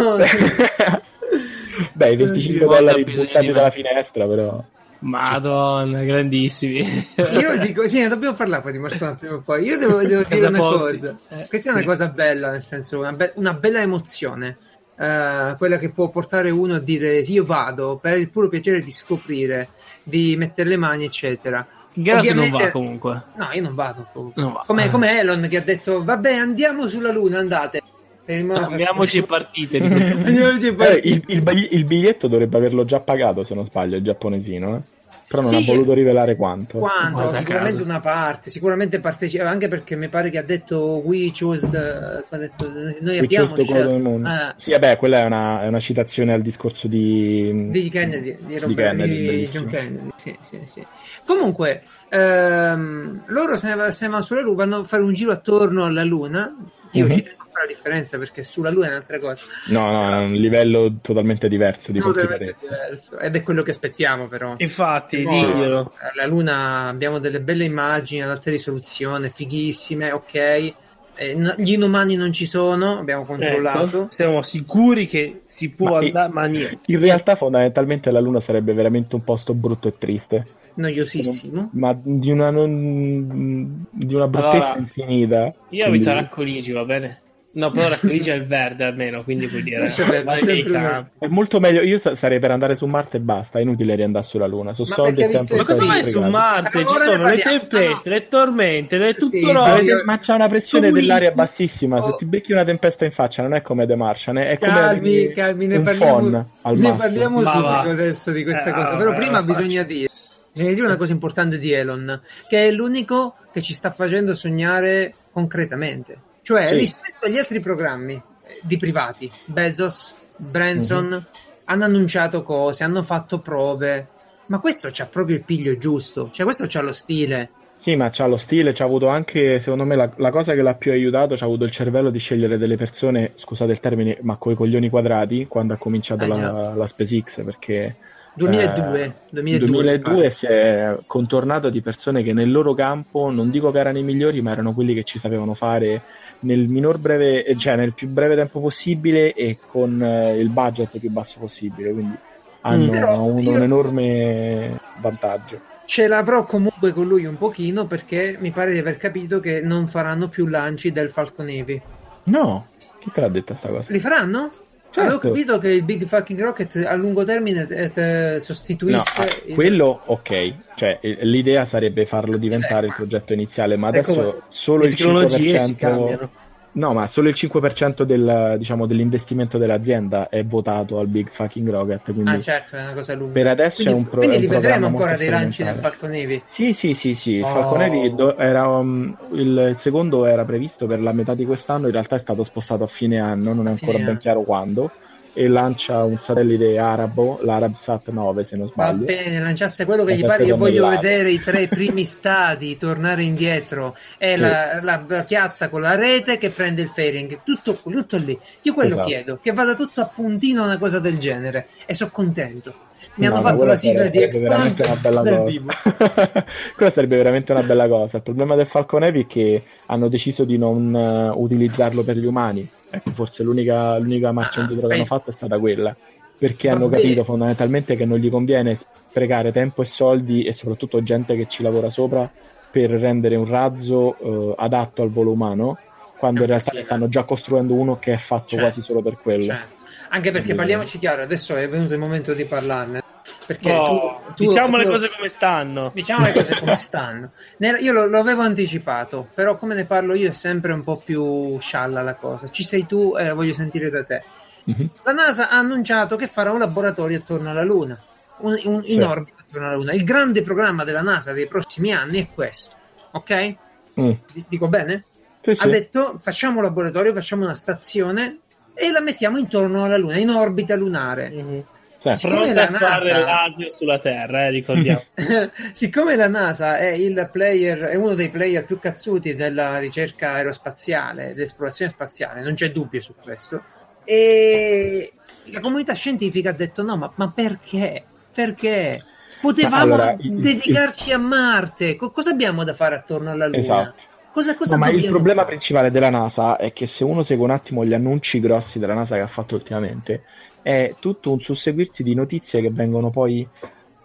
[1.94, 4.64] Beh, i 25 Oddio, dollari buttati dalla finestra, però.
[5.04, 7.08] Madonna, grandissimi.
[7.40, 9.64] Io dico, sì, ne dobbiamo parlare poi di Marsupilami prima o poi.
[9.66, 10.92] Io devo, devo dire una Pozzi.
[11.00, 11.18] cosa.
[11.30, 11.86] Eh, Questa è una sì.
[11.88, 14.58] cosa bella, nel senso, una, be- una bella emozione.
[14.98, 18.82] Eh, quella che può portare uno a dire sì, io vado per il puro piacere
[18.82, 19.70] di scoprire,
[20.04, 21.66] di mettere le mani, eccetera.
[21.96, 23.24] Gareth non va comunque.
[23.36, 24.08] No, io non vado.
[24.14, 24.42] comunque.
[24.42, 24.64] Non va.
[24.66, 24.90] Come, Eh.
[24.90, 27.82] come Elon che ha detto, vabbè, andiamo sulla Luna, andate.
[28.26, 29.80] Il modo- Cambiamoci partite.
[29.80, 31.00] di- Andiamoci Eh, poi.
[31.04, 34.82] il, il bagli- il biglietto dovrebbe averlo già pagato, se non sbaglio, il giapponesino, eh.
[35.28, 36.80] Però non Sì, ha voluto rivelare quanto.
[36.80, 37.34] Quanto?
[37.36, 37.84] Sicuramente caso.
[37.84, 42.38] una parte, sicuramente partecipa anche perché mi pare che ha detto we chose the, ha
[42.38, 42.66] detto,
[43.02, 44.26] noi We abbiamo scelto moon.
[44.26, 48.60] eh, Sì, vabbè, quella è una, è una citazione al discorso di, di Kennedy, di,
[48.60, 50.10] Robert, di Kennedy, di Kennedy.
[50.16, 50.86] Sì, sì, sì.
[51.26, 55.14] Comunque, ehm, loro se ne, va- se ne vanno sulla Luna, vanno a fare un
[55.14, 56.54] giro attorno alla Luna.
[56.92, 57.12] Io Mhm.
[57.12, 59.44] ci tengo a fare la differenza perché sulla Luna è un'altra cosa.
[59.70, 63.20] No, no, è un livello totalmente diverso di Totalmente diverso.
[63.20, 64.56] Ed è quello che aspettiamo, però.
[64.58, 65.92] Infatti, No, diglielo.
[66.16, 70.74] La Luna abbiamo delle belle immagini ad alta risoluzione, fighissime, ok.
[71.16, 74.04] Eh, no- gli inumani non ci sono, abbiamo controllato.
[74.04, 76.80] Ecco, siamo sicuri che si può Ma- andare, ma niente.
[76.88, 80.46] In realtà, fondamentalmente, la Luna sarebbe veramente un posto brutto e triste.
[80.76, 81.70] Noiosissimo.
[81.74, 85.54] Ma di una, non, di una bruttezza Allora, infinita.
[85.70, 87.22] Io abito a Racconigi, va bene?
[87.56, 89.88] No, però Racconigi è il verde almeno, quindi vuol dire...
[89.90, 90.64] Sempre verde.
[90.64, 91.26] campi.
[91.26, 91.82] È molto meglio.
[91.82, 93.60] Io sa- sarei per andare su Marte e basta.
[93.60, 94.74] È inutile riandare sulla Luna.
[94.74, 95.56] Sono Ma soldi e tempo.
[95.58, 96.20] Ma cosa vai su.
[96.24, 96.78] Marte?
[96.80, 98.18] Allora Ci sono le tempeste, Ah, no.
[98.18, 99.80] le tormente, le tutto Sì, rosa.
[99.82, 102.02] sì, ma c'è una pressione Su- dell'aria bassissima.
[102.02, 102.16] Se Oh.
[102.16, 105.68] ti becchi una tempesta in faccia, non è come The Martian, è come Calmi, calmi,
[105.68, 107.80] ne un parliamo, ne parliamo Ma subito va.
[107.82, 108.92] adesso di questa Eh, cosa.
[108.94, 109.60] vabbè, Però prima lo faccio.
[109.60, 110.10] bisogna dire,
[110.52, 115.14] bisogna dire una cosa importante di Elon, che è l'unico che ci sta facendo sognare
[115.32, 116.18] concretamente.
[116.44, 116.74] Cioè, Sì.
[116.76, 118.22] rispetto agli altri programmi eh,
[118.62, 121.26] di privati, Bezos, Branson, Mhm.
[121.66, 124.08] hanno annunciato cose, hanno fatto prove,
[124.48, 127.50] ma questo c'ha proprio il piglio giusto, cioè questo c'ha lo stile.
[127.78, 130.74] Sì, ma c'ha lo stile, c'ha avuto anche, secondo me, la, la cosa che l'ha
[130.76, 134.56] più aiutato, c'ha avuto il cervello di scegliere delle persone, scusate il termine, ma coi
[134.56, 137.96] coglioni quadrati, quando ha cominciato Ah, la, la SpaceX, perché
[138.36, 143.70] 2002, eh, 2002, 2002 si è contornato di persone che nel loro campo, non dico
[143.72, 146.02] che erano i migliori, ma erano quelli che ci sapevano fare
[146.44, 150.98] nel minor breve, eh, cioè nel più breve tempo possibile e con eh, il budget
[150.98, 151.92] più basso possibile.
[151.92, 152.16] Quindi
[152.62, 155.60] hanno Però un, io- un enorme vantaggio.
[155.86, 159.88] Ce l'avrò comunque con lui un pochino perché mi pare di aver capito che non
[159.88, 161.82] faranno più lanci del Falcon Heavy.
[162.26, 162.68] No,
[163.00, 163.92] chi te l'ha detta sta cosa?
[163.92, 164.50] Li faranno?
[164.94, 165.00] Certo.
[165.02, 169.28] Avevo capito che il Big Fucking Rocket a lungo termine eh, te- No, sostituisse ah,
[169.48, 174.42] il- quello ok, cioè eh, l'idea sarebbe farlo diventare il progetto iniziale, ma Ecco, adesso
[174.50, 176.30] solo Le il tecnologie si 5%, cambiano.
[176.74, 182.12] No, ma solo il 5% del, diciamo, dell'investimento dell'azienda è votato al Big Fucking Rocket,
[182.14, 183.34] quindi Ah, certo, è una cosa lunga.
[183.34, 185.76] per adesso quindi, è un pro- quindi li vedremo ancora dei lanci del.
[185.76, 186.42] Falcon Heavy.
[186.44, 187.32] Sì, sì, sì, sì.
[187.36, 187.48] Il Oh.
[187.48, 191.92] Falconelli do- era, um, il, il secondo era previsto per la metà di quest'anno, in
[191.94, 194.18] realtà è stato spostato a fine anno, non è ancora Fine ben anno.
[194.20, 194.92] chiaro quando,
[195.34, 199.06] e lancia un satellite arabo, l'Arabsat 9 se non Va sbaglio.
[199.06, 200.44] bene, lanciasse quello che gli pare.
[200.46, 203.96] Io voglio vedere i tre primi stadi, tornare indietro.
[204.18, 204.42] E Sì.
[204.42, 207.40] la, la- la piatta con la rete che prende il fairing.
[207.44, 208.38] Tutto, tutto lì.
[208.62, 209.08] Io quello Esatto.
[209.08, 211.68] chiedo, che vada tutto a puntino, una cosa del genere.
[211.86, 212.74] E sono contento.
[213.16, 215.44] Mi No, hanno fatto la sigla di veramente una Expanse bella cosa.
[215.44, 215.72] vivo.
[216.76, 218.18] quella sarebbe veramente una bella cosa.
[218.18, 222.26] Il problema del Falcon Heavy è che hanno deciso di non eh, utilizzarlo per gli
[222.26, 222.68] umani.
[222.96, 225.96] Ecco, forse l'unica, l'unica marcia indietro che hanno fatto è stata quella.
[226.38, 231.36] Perché hanno capito fondamentalmente che non gli conviene sprecare tempo e soldi e soprattutto gente
[231.36, 232.30] che ci lavora sopra
[232.70, 235.78] per rendere un razzo eh, adatto al volo umano,
[236.18, 238.66] quando in Eh, realtà ne stanno già costruendo uno che è fatto Certo.
[238.66, 239.46] quasi solo per quello.
[239.46, 239.84] Certo.
[240.10, 243.02] Anche perché parliamoci chiaro, adesso è venuto il momento di parlarne.
[243.46, 245.92] Perché Oh, tu, tu- diciamo le tu- cose come stanno.
[245.94, 247.32] Diciamo le cose come stanno.
[247.58, 250.96] Nel- io lo, lo avevo anticipato, però come ne parlo io è sempre un po'
[250.98, 252.50] più scialla la cosa.
[252.50, 254.24] Ci sei tu e voglio sentire da te.
[254.66, 254.90] Mhm.
[255.04, 258.00] La NASA ha annunciato che farà un laboratorio attorno alla Luna,
[258.38, 259.02] un- un- in Sì.
[259.02, 259.92] orbita attorno alla Luna.
[259.94, 262.76] Il grande programma della NASA dei prossimi anni è questo,
[263.12, 263.56] ok?
[264.00, 264.12] Mm.
[264.48, 265.04] Dico bene?
[265.42, 265.62] Sì, sì.
[265.62, 268.38] Ha detto facciamo un laboratorio, facciamo una stazione
[268.74, 271.30] e la mettiamo intorno alla Luna, in orbita lunare.
[271.30, 271.64] Mhm.
[272.12, 272.14] Sì.
[272.16, 275.04] Siccome Pronta la a sparare NASA- laser sulla Terra, eh, ricordiamo.
[275.72, 281.34] Siccome la NASA è il player, è uno dei player più cazzuti della ricerca aerospaziale,
[281.34, 283.64] dell'esplorazione spaziale, non c'è dubbio su questo.
[284.04, 285.12] E
[285.46, 288.04] la comunità scientifica ha detto: no, ma, ma perché?
[288.34, 289.04] Perché?
[289.42, 291.96] Potevamo allora, il- dedicarci a Marte.
[291.96, 293.58] Co- cosa abbiamo da fare attorno alla Luna?
[293.58, 294.02] Esatto.
[294.34, 295.54] Cosa, cosa No, ma il problema fare?
[295.56, 299.16] principale della NASA è che se uno segue un attimo gli annunci grossi della NASA
[299.16, 300.24] che ha fatto ultimamente,
[300.64, 303.48] è tutto un susseguirsi di notizie che vengono poi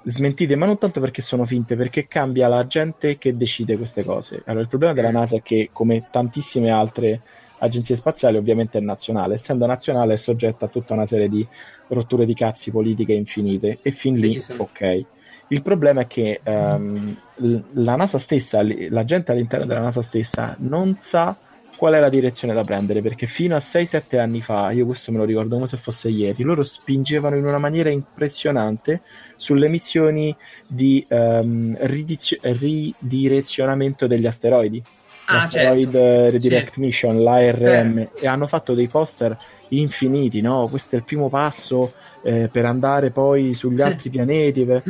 [0.03, 4.43] smentite, ma non tanto perché sono finte, perché cambia la gente che decide queste cose.
[4.45, 7.23] Allora, il problema della NASA è che, come tantissime altre
[7.59, 9.35] agenzie spaziali, ovviamente è nazionale.
[9.35, 11.47] Essendo nazionale è soggetta a tutta una serie di
[11.89, 15.05] rotture di cazzi politiche infinite, e fin lì, ok.
[15.49, 20.97] Il problema è che l- la NASA stessa, la gente all'interno della NASA stessa non
[21.01, 21.37] sa
[21.79, 25.19] qual è la direzione da prendere perché fino a 6-7 anni fa, io questo me
[25.19, 29.03] lo ricordo come se fosse ieri, loro spingevano in una maniera impressionante
[29.37, 30.35] sulle missioni
[30.67, 34.83] di ehm, ridizio- ridirezionamento degli asteroidi.
[35.27, 36.31] Ah, L'Asteroid certo.
[36.31, 39.37] Redirect Mission, l'ARM, e hanno fatto dei poster
[39.69, 40.67] infiniti, no?
[40.69, 44.65] Questo è il primo passo eh, per andare poi sugli altri pianeti.
[44.65, 44.83] per-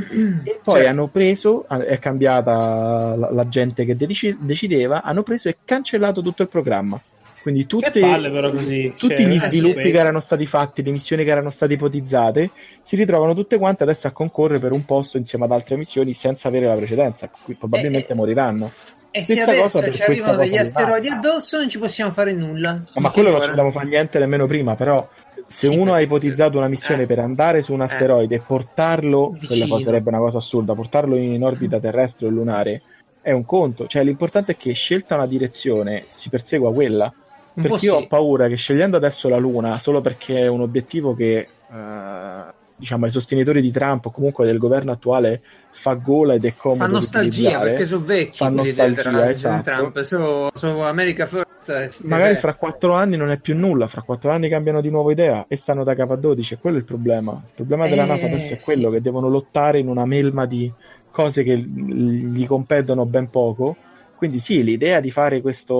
[0.44, 0.88] E poi Certo.
[0.88, 6.42] hanno preso, è cambiata la, la gente che deci- decideva, hanno preso e cancellato tutto
[6.42, 7.00] il programma.
[7.40, 8.92] Quindi tutte, palle così.
[8.96, 12.50] tutti cioè, gli sviluppi che erano stati fatti, le missioni che erano state ipotizzate,
[12.82, 16.48] si ritrovano tutte quante adesso a concorrere per un posto insieme ad altre missioni senza
[16.48, 18.16] avere la precedenza, qui probabilmente Eh, eh.
[18.16, 18.70] moriranno.
[19.10, 21.78] E se Stessa adesso cosa per ci arrivano cosa degli di asteroidi addosso, non ci
[21.78, 22.72] possiamo fare nulla.
[22.72, 25.08] No, ma quello non ci dobbiamo fare niente nemmeno prima, però
[25.46, 27.06] se Sì, uno ha ipotizzato una missione eh.
[27.06, 31.42] per andare su un asteroide e portarlo, quella poi sarebbe una cosa assurda, portarlo in
[31.42, 32.82] orbita terrestre o lunare,
[33.22, 33.86] è un conto.
[33.86, 37.12] Cioè l'importante è che scelta una direzione si persegua quella.
[37.54, 38.02] Un Perché io sì.
[38.02, 42.44] ho paura che scegliendo adesso la Luna, solo perché è un obiettivo che eh,
[42.78, 46.84] diciamo ai sostenitori di Trump o comunque del governo attuale fa gola ed è comodo
[46.84, 49.62] Fa nostalgia perché sono vecchi fa nostalgia, esatto.
[49.70, 51.68] Trump sono, sono America First.
[51.68, 55.10] eh, magari fra quattro anni non è più nulla, fra quattro anni cambiano di nuovo
[55.10, 57.32] idea e stanno da capo a 12, e quello è il problema.
[57.44, 58.64] Il problema della Eh, NASA adesso è sì.
[58.64, 60.72] quello che devono lottare in una melma di
[61.10, 63.76] cose che gli competono ben poco.
[64.16, 65.74] Quindi sì, l'idea di fare questo,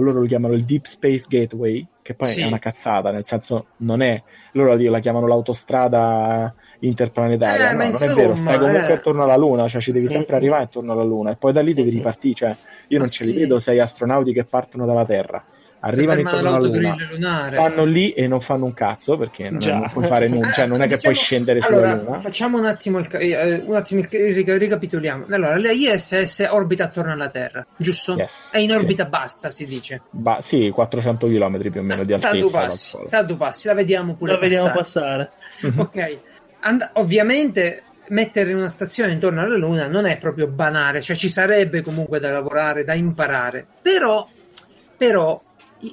[0.00, 2.40] loro lo chiamano il Deep Space Gateway, che poi Sì.
[2.40, 4.22] è una cazzata, nel senso non è,
[4.56, 8.92] loro la chiamano l'autostrada interplanetaria, Eh, no, non è insomma, vero, stai comunque eh.
[8.92, 10.12] attorno alla Luna, cioè ci devi Sì.
[10.12, 12.48] sempre arrivare intorno alla Luna e poi da lì devi ripartire, cioè
[12.88, 13.38] io non Ma ce li sì.
[13.38, 15.42] vedo sei astronauti che partono dalla Terra,
[15.86, 17.56] arrivano intorno alla Luna, lunare.
[17.56, 20.78] stanno lì e non fanno un cazzo perché non, non puoi fare nulla, cioè non
[20.82, 22.18] è che Diciamo- puoi scendere allora, sulla Luna.
[22.20, 24.08] Facciamo un attimo, il, ca- eh, un attimo il-
[24.58, 25.26] ricapitoliamo.
[25.30, 28.14] Allora, la ISS orbita attorno alla Terra, giusto?
[28.14, 28.74] Yes, È in sì.
[28.76, 30.02] orbita bassa, si dice.
[30.10, 32.58] Ba- sì, 400 km più o meno di sta a due altezza.
[32.60, 35.30] passi, sta a due passi, la vediamo pure La vediamo passare.
[35.60, 35.72] passare.
[35.72, 35.80] Mhm.
[35.80, 36.18] Ok.
[36.60, 41.82] and- ovviamente mettere una stazione intorno alla Luna non è proprio banale, cioè ci sarebbe
[41.82, 44.26] comunque da lavorare, da imparare, però,
[44.96, 45.40] però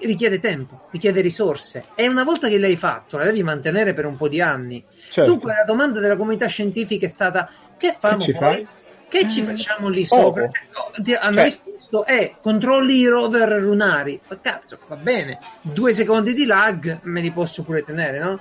[0.04, 4.18] richiede tempo, richiede risorse e una volta che l'hai fatto la devi mantenere per un
[4.18, 4.84] po' di anni.
[5.10, 5.30] Certo.
[5.32, 8.40] Dunque la domanda della comunità scientifica è stata che famo ci poi?
[8.40, 8.68] fai?
[9.08, 10.22] Che ci facciamo lì Poco.
[10.22, 10.42] sopra?
[10.44, 14.20] No, ti- hanno Cioè- risposto è controlli i rover lunari.
[14.28, 18.40] Ma cazzo, va bene, due secondi di lag me li posso pure tenere, no?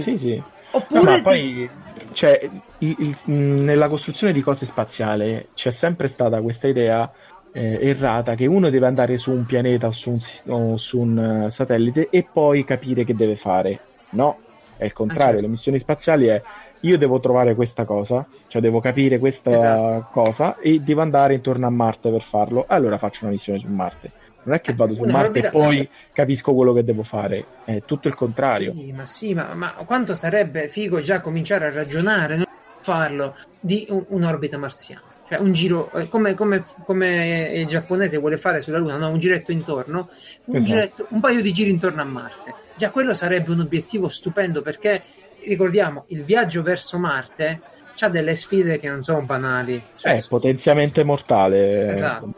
[0.00, 0.34] Sì, sì.
[0.34, 1.70] No, Oppure ma poi
[2.12, 7.08] cioè, il- il- nella costruzione di cose spaziali c'è sempre stata questa idea
[7.52, 11.44] eh, errata che uno deve andare su un pianeta o su un, o su un
[11.46, 13.80] eh, satellite e poi capire che deve fare.
[14.10, 14.38] No,
[14.76, 15.24] è il contrario.
[15.24, 15.44] Ah, certo.
[15.44, 16.42] Le missioni spaziali è
[16.80, 20.08] io devo trovare questa cosa, cioè devo capire questa Esatto.
[20.12, 22.64] cosa e devo andare intorno a Marte per farlo.
[22.66, 24.12] Allora faccio una missione su Marte.
[24.42, 27.82] Non è che vado su Una Marte e poi capisco quello che devo fare, è
[27.84, 28.72] tutto il contrario.
[28.72, 32.46] Sì, ma sì, ma, ma quanto sarebbe figo già cominciare a ragionare, non
[32.80, 35.02] farlo, di un- un'orbita marziana.
[35.30, 39.10] Cioè un giro, eh, come, come- come il giapponese vuole fare sulla Luna, no?
[39.10, 40.08] un giretto intorno,
[40.46, 40.72] un, Esatto.
[40.72, 42.52] giretto, un paio di giri intorno a Marte.
[42.74, 45.00] Già quello sarebbe un obiettivo stupendo perché,
[45.46, 47.60] ricordiamo, il viaggio verso Marte
[48.00, 49.80] ha delle sfide che non sono banali.
[49.96, 51.86] Cioè, È potenzialmente mortale.
[51.86, 52.32] eh, Esatto.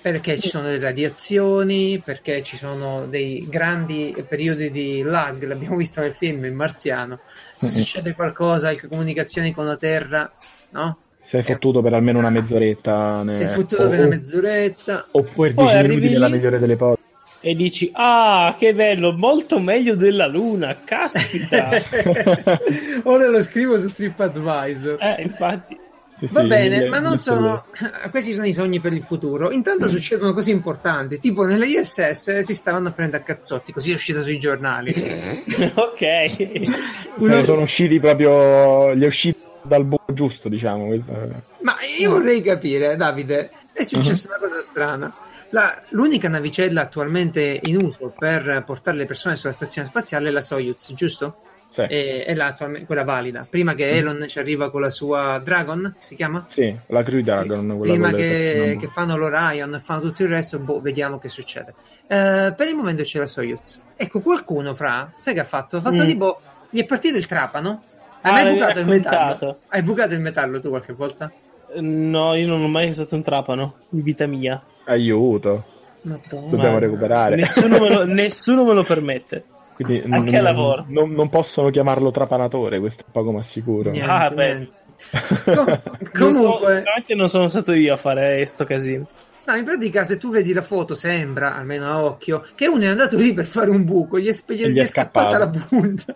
[0.00, 6.00] perché ci sono le radiazioni, perché ci sono dei grandi periodi di lag, l'abbiamo visto
[6.00, 7.18] nel film in Marziano.
[7.58, 10.32] Se succede qualcosa, le comunicazioni con la Terra,
[10.70, 10.98] no?
[11.30, 13.22] Sei fottuto per almeno una mezz'oretta.
[13.22, 15.06] ne- Sei fottuto o- per una mezz'oretta.
[15.12, 17.08] O per Poi 10 arrivi minuti nella migliore delle ipotesi.
[17.42, 21.70] E dici, ah, che bello, molto meglio della Luna, caspita.
[23.04, 24.96] Ora lo scrivo su TripAdvisor.
[25.00, 25.78] eh, infatti.
[26.18, 27.64] Sì, Va sì, bene, mille- ma non sono.
[28.10, 29.52] Questi sono i sogni per il futuro.
[29.52, 34.20] Intanto succedono cose importanti, tipo nelle ISS si stavano prendendo a cazzotti, così è uscita
[34.20, 34.92] sui giornali.
[35.74, 36.00] ok.
[37.18, 38.94] Uno- sono usciti proprio.
[38.96, 40.86] Gli è uscito dal buco giusto, diciamo.
[40.86, 41.12] questa-
[41.60, 45.12] Ma io vorrei capire, Davide, è successa una cosa strana.
[45.50, 50.40] La- l'unica navicella attualmente in uso per portare le persone sulla stazione spaziale è la
[50.40, 51.36] Soyuz, giusto?
[51.70, 53.46] Sì, E- È, la quella valida.
[53.48, 56.44] Prima che Elon ci arriva con la sua Dragon, si chiama?
[56.48, 57.76] sì, la Crew Dragon.
[57.78, 61.74] quella Prima che, che fanno l'Orion fanno tutto il resto, boh, vediamo che succede.
[62.08, 63.80] Eh, per il momento c'è la Soyuz.
[63.96, 65.76] Ecco, qualcuno fra, sai che ha fatto?
[65.76, 66.06] Ha fatto Mm.
[66.08, 66.40] tipo,
[66.70, 67.84] gli è partito il trapano.
[68.22, 69.26] Hai Ah, mai l'avevi bucato il raccontato.
[69.46, 69.58] metallo?
[69.68, 71.32] Hai bucato il metallo tu qualche volta?
[71.76, 74.60] No, io non ho mai usato un trapano in vita mia.
[74.84, 75.64] Aiuto,
[76.02, 76.50] Madonna.
[76.50, 77.36] dobbiamo recuperare.
[77.36, 79.44] Nessuno me lo, nessuno me lo permette.
[79.74, 80.84] Quindi Anche non- a lavoro.
[80.88, 83.90] Non, non possono chiamarlo trapanatore, questo è poco ma sicuro.
[83.90, 84.68] Niente, Ah, beh.
[85.44, 85.80] Com-
[86.12, 86.82] Non so- comunque,
[87.14, 89.06] non sono stato io a fare sto casino.
[89.46, 92.86] no, in pratica, se tu vedi la foto, sembra, almeno a occhio, che uno è
[92.88, 95.38] andato lì per fare un buco, gli è, sp- gli E è gli è scappata
[95.38, 96.14] la punta.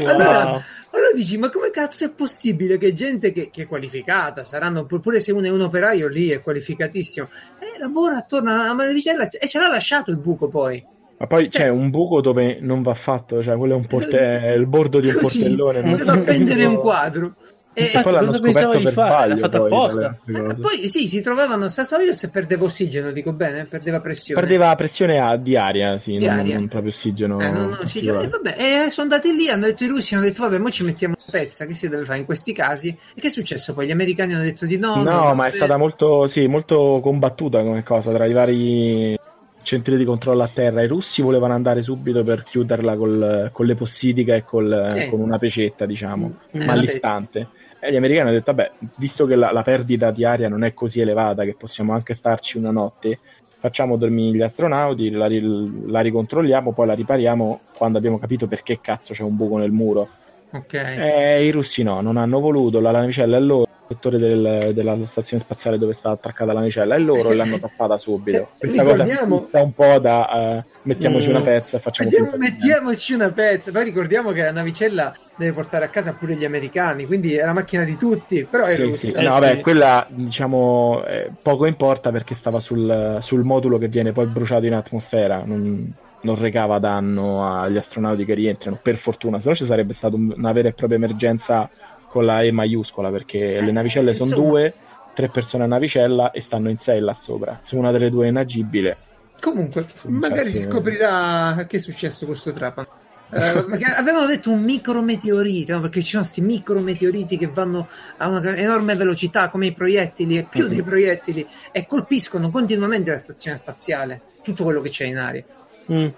[0.00, 0.08] Wow.
[0.08, 0.62] Allora,
[1.00, 5.20] allora dici, ma come cazzo è possibile che gente che, che è qualificata, saranno pure
[5.20, 7.28] se uno è un operaio lì, è qualificatissimo,
[7.58, 10.82] eh, lavora attorno alla navicella e ce l'ha lasciato il buco poi.
[11.18, 14.66] Ma poi c'è un buco dove non va fatto, cioè quello è un porte- il
[14.66, 15.80] bordo di un Così, portellone.
[15.82, 17.34] non- deve appendere un quadro.
[17.80, 19.28] E, E poi l'hanno cosa pensavo di fare?
[19.28, 20.18] L'ha fatta poi, apposta.
[20.26, 24.40] Eh, poi sì, si trovavano sta Soyuz e perdeva ossigeno, dico bene, perdeva pressione.
[24.40, 26.54] Perdeva pressione a- di aria, sì, Di non, aria.
[26.56, 27.40] non proprio ossigeno.
[27.40, 28.54] Eh, no, no, ci dice, eh, vabbè,
[28.86, 31.38] eh, sono andati lì, hanno detto i russi, hanno detto vabbè, mo ci mettiamo una
[31.40, 32.88] pezza, che si deve fare in questi casi?
[32.88, 33.86] E che è successo poi?
[33.86, 34.96] Gli americani hanno detto di no.
[34.96, 35.50] No, no, ma è vabbè.
[35.50, 39.18] stata molto, sì, molto combattuta come cosa tra i vari
[39.62, 40.82] centri di controllo a terra.
[40.82, 45.10] I russi volevano andare subito per chiuderla col- con le possidiche e col- Eh.
[45.10, 47.48] con una pecetta, diciamo, Eh, ma la all'istante.
[47.80, 50.74] E gli americani hanno detto, vabbè, visto che la, la perdita di aria non è
[50.74, 53.18] così elevata, che possiamo anche starci una notte,
[53.58, 59.14] facciamo dormire gli astronauti, la, la ricontrolliamo, poi la ripariamo quando abbiamo capito perché cazzo
[59.14, 60.08] c'è un buco nel muro.
[60.52, 60.74] Ok.
[60.74, 65.42] Eh, I russi no, non hanno voluto, la navicella è loro, settore del- della stazione
[65.42, 68.38] spaziale dove sta attraccata la navicella è loro e l'hanno tappata subito.
[68.38, 71.30] Eh, Questa cosa ricordiamo- sta un po' da eh, mettiamoci Mm.
[71.30, 73.72] una pezza e facciamo Mettiamo- mettiamoci una pezza.
[73.72, 77.52] Poi ricordiamo che la navicella deve portare a casa pure gli americani, quindi è la
[77.52, 79.06] macchina di tutti, però è Sì, russa.
[79.08, 79.12] sì.
[79.16, 79.60] Eh, No, vabbè, sì.
[79.62, 84.74] quella diciamo eh, poco importa perché stava sul, sul modulo che viene poi bruciato in
[84.74, 89.94] atmosfera, non, non recava danno agli astronauti che rientrano, per fortuna, se no ci sarebbe
[89.94, 91.68] stata un- una vera e propria emergenza
[92.10, 94.74] con la E maiuscola perché Eh, le navicelle sono due,
[95.14, 97.58] tre persone a navicella e stanno in sei là sopra.
[97.62, 98.96] Se una delle due è inagibile,
[99.40, 102.88] Comunque, magari si scoprirà che è successo con questo trapano.
[103.32, 103.48] Eh,
[103.96, 105.80] avevano detto un micrometeorite, no?
[105.80, 107.88] perché ci sono questi micrometeoriti che vanno
[108.18, 113.18] a una enorme velocità come i proiettili e più dei proiettili e colpiscono continuamente la
[113.18, 115.44] stazione spaziale, tutto quello che c'è in aria.
[115.90, 116.08] Mm.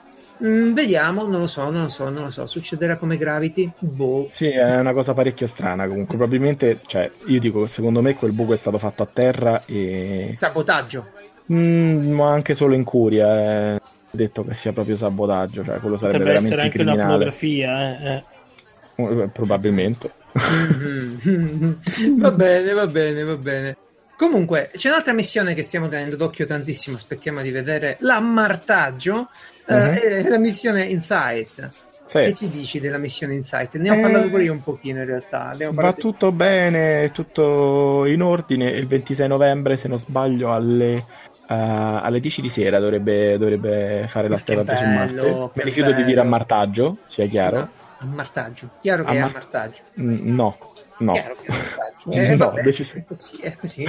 [0.44, 2.46] Mm, vediamo, non lo so, non lo so, non lo so.
[2.46, 3.70] Succederà come Gravity?
[3.78, 4.26] Boh.
[4.28, 6.16] Sì, è una cosa parecchio strana comunque.
[6.16, 10.32] Probabilmente, cioè, io dico, secondo me quel buco è stato fatto a terra e...
[10.34, 11.06] Sabotaggio.
[11.52, 13.80] Mm, ma anche solo in curia, eh.
[14.10, 17.24] detto che sia proprio sabotaggio, cioè quello sarebbe Potrebbe veramente essere anche una criminale.
[17.24, 18.00] pornografia.
[18.00, 19.22] Eh, eh.
[19.22, 20.10] Eh, Probabilmente.
[20.32, 21.78] Mhm.
[22.18, 23.76] va bene, va bene, va bene.
[24.16, 26.96] Comunque, c'è un'altra missione che stiamo tenendo d'occhio tantissimo.
[26.96, 29.28] Aspettiamo di vedere l'ammartaggio.
[29.66, 31.70] È la missione Insight.
[32.06, 32.18] Sì.
[32.24, 33.76] Che ci dici della missione Insight?
[33.76, 35.48] Ne ho Eh, parlato pure io un pochino in realtà.
[35.48, 38.70] Abbiamo Va parlato tutto bene, tutto in ordine.
[38.70, 41.04] Il 26 novembre, se non sbaglio, alle, eh,
[41.48, 45.50] alle 10 di sera dovrebbe, dovrebbe fare l'atterraggio su bello, Marte.
[45.54, 46.20] Mi rifiuto di dire bello.
[46.20, 47.56] ammartaggio, sia chiaro.
[47.58, 48.68] No, ammartaggio.
[48.82, 49.80] Chiaro che è Amma- ammartaggio.
[50.00, 50.56] Mm, No,
[50.98, 51.14] no.
[51.14, 53.86] Eh, No, vabbè, decis- è così, è così.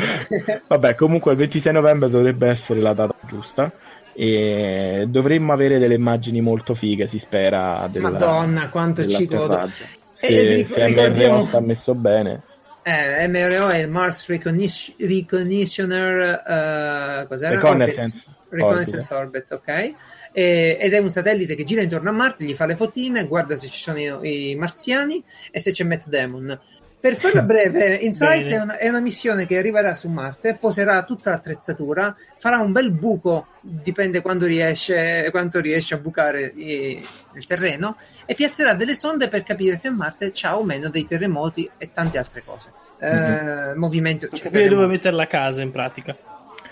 [0.68, 3.70] Vabbè, comunque il 26 novembre dovrebbe essere la data giusta.
[4.14, 7.88] E dovremmo avere delle immagini molto fighe, si spera.
[7.92, 9.48] Della, Madonna, quanto ci godo.
[9.48, 9.84] dell'atterraggio.
[9.84, 12.42] E Se, ric- se ricordiamo- MRO sta messo bene.
[12.84, 17.56] Eh, MRO è Mars Recognition- Reconnaissance eh, cos'era?
[17.56, 18.28] Reconnaissance Orbit.
[18.50, 19.94] Reconnaissance Orbit, ok.
[20.36, 23.56] E- ed è un satellite che gira intorno a Marte, gli fa le fotine, guarda
[23.56, 26.60] se ci sono i, i marziani e se c'è Matt Damon.
[27.04, 31.32] Per farla breve, Insight è una, è una missione che arriverà su Marte, poserà tutta
[31.32, 37.98] l'attrezzatura, farà un bel buco, dipende quando riesce, quanto riesce a bucare i- il terreno,
[38.26, 42.18] e piazzerà delle sonde per capire se Marte ha o meno dei terremoti e tante
[42.18, 42.72] altre cose.
[43.00, 46.16] Eh, movimento Per cioè, capire dove mettere la casa in pratica.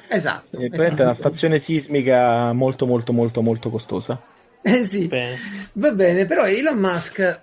[0.07, 0.55] Esatto.
[0.55, 1.27] E praticamente è una esatto.
[1.27, 4.17] stazione sismica molto molto molto molto costosa.
[4.61, 5.37] Eh sì, Bene.
[5.73, 7.39] va bene, però Elon Musk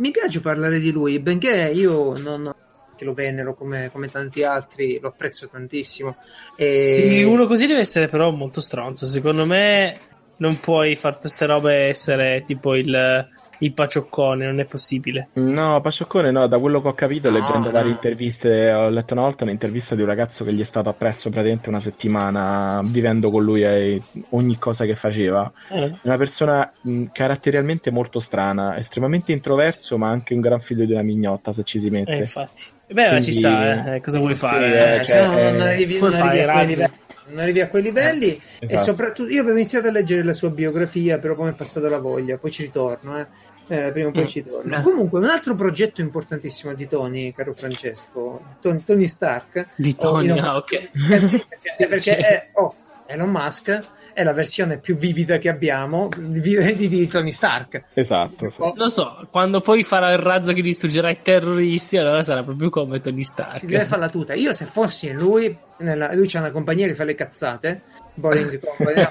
[0.00, 2.52] mi- piace parlare di lui, benché io non
[3.00, 6.16] che lo venero come, come tanti altri, lo apprezzo tantissimo.
[6.54, 6.90] E...
[6.90, 9.06] Sì, uno così deve essere però molto stronzo.
[9.06, 9.98] Secondo me
[10.36, 13.26] non puoi fare queste robe essere tipo il,
[13.62, 15.28] il pacioccone, non è possibile.
[15.34, 19.22] No, Pascioccone no, da quello che ho capito No, leggendo varie interviste, ho letto una
[19.22, 23.42] volta un'intervista di un ragazzo che gli è stato appresso praticamente una settimana vivendo con
[23.44, 24.00] lui e
[24.30, 25.50] ogni cosa che faceva.
[25.70, 30.92] Eh, una persona mh, caratterialmente molto strana, estremamente introverso, ma anche un gran figlio di
[30.92, 32.12] una mignotta, se ci si mette.
[32.12, 32.64] eh, infatti.
[32.90, 34.00] Beh, ma ci Quindi- sta, eh.
[34.00, 34.66] cosa vuoi Sì, fare?
[34.66, 36.68] eh, Eh, cioè, se no non eh, arrivi, come non arrivi a quei razzi?
[36.74, 36.98] livelli.
[37.30, 38.82] Non arrivi a quei livelli e esatto.
[38.82, 42.00] soprattutto io avevo iniziato a leggere la sua biografia, però poi mi è passata la
[42.00, 43.26] voglia, poi ci ritorno, eh.
[43.70, 44.26] Eh, prima o poi Mm.
[44.26, 44.76] ci torno.
[44.78, 44.82] Eh.
[44.82, 50.26] Comunque, un altro progetto importantissimo di Tony, caro Francesco, Ton- Tony Stark, Di Oh, Tony,
[50.34, 50.88] io- ah, ok.
[51.12, 52.10] Eh sì, perché, perché Sì.
[52.10, 52.74] è, oh,
[53.06, 53.80] Elon Musk
[54.12, 56.40] è la versione più vivida che abbiamo di,
[56.74, 57.84] di, di Tony Stark.
[57.94, 58.60] Esatto, sì.
[58.60, 62.70] Oh, Non so, quando poi farà il razzo che distruggerà i terroristi, allora sarà proprio
[62.70, 63.86] come Tony si deve Stark.
[63.86, 64.34] fare la tuta.
[64.34, 67.82] Io se fossi lui, nella- lui c'ha una compagnia che fa le cazzate,
[68.14, 69.04] Boring Company.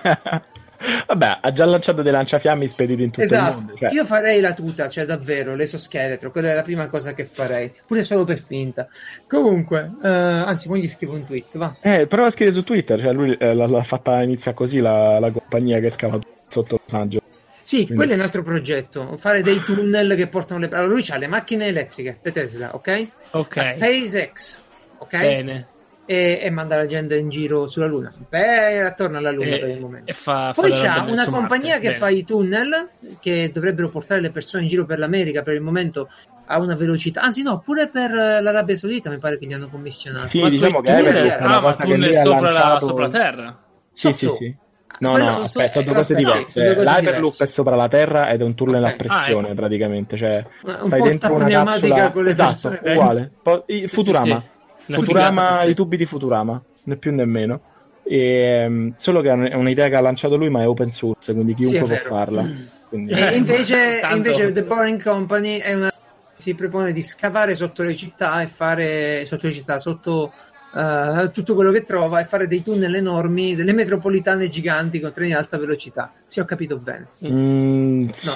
[1.07, 3.75] Vabbè, ha già lanciato dei lanciafiamme spediti in tutto il Esatto, mondo.
[3.75, 3.91] cioè.
[3.91, 8.03] io farei la tuta, cioè davvero, l'esoscheletro, quella è la prima cosa che farei, pure
[8.03, 8.87] solo per finta.
[9.27, 11.75] Comunque, eh, anzi, poi gli scrivo un tweet, va.
[11.81, 15.19] Eh, prova a scrivere su Twitter, cioè lui eh, l'ha, l'ha fatta inizia così la,
[15.19, 16.17] la compagnia che scava
[16.47, 17.23] sotto Angeles.
[17.61, 20.67] Sì, Quindi- quello è un altro progetto, fare dei tunnel che portano le...
[20.71, 22.87] Allora, lui ha le macchine elettriche, le Tesla, ok?
[22.87, 24.61] La Ok, SpaceX,
[24.99, 25.19] ok?
[25.19, 25.67] bene.
[26.11, 28.11] E, e manda la gente in giro sulla Luna.
[28.29, 30.09] Beh, attorno alla Luna E- per il momento.
[30.09, 31.81] E fa, Poi fa c'è una compagnia Marte.
[31.81, 31.97] che Bene.
[31.99, 32.89] fa i tunnel
[33.19, 36.09] che dovrebbero portare le persone in giro per l'America per il momento
[36.47, 39.69] a una velocità, anzi no, pure per eh, l'Arabia Saudita mi pare che gli hanno
[39.69, 40.25] commissionato.
[40.25, 42.51] Sì, Ma diciamo che tunnel- è una ah, ma cosa che tunnel ha sopra, la,
[42.59, 43.57] lanciato- sopra la terra.
[43.91, 44.15] Sì, Sotto.
[44.17, 44.55] sì, sì.
[45.01, 46.75] No, Quello- no, aspetta, sono due eh, cose aspetta, diverse.
[46.75, 48.89] cose L'Hyperloop è sopra la terra ed è un tunnel Ok.
[48.89, 49.55] a pressione, Ah, ecco.
[49.59, 50.17] praticamente.
[50.17, 52.11] Cioè, Un stai po' dentro una capsula.
[52.11, 53.31] con le esatto, uguale.
[53.43, 54.39] Po- i- Futurama.
[54.41, 54.57] Sì, sì.
[54.95, 55.73] Futurama, figata, i sì.
[55.75, 57.61] tubi di Futurama, né più né meno.
[58.03, 58.17] E,
[58.63, 61.79] ehm, solo che è un'idea che ha lanciato lui, ma è open source, quindi chiunque
[61.79, 62.43] Sì, può farla.
[62.89, 65.91] Quindi- E invece, Tanto- invece The Boring Company è una
[66.35, 70.31] si propone di scavare sotto le città e fare sotto le città, sotto
[70.73, 75.33] eh, tutto quello che trova e fare dei tunnel enormi, delle metropolitane giganti con treni
[75.33, 76.13] ad alta velocità.
[76.25, 77.07] Se ho capito bene.
[77.27, 78.33] Mm, No.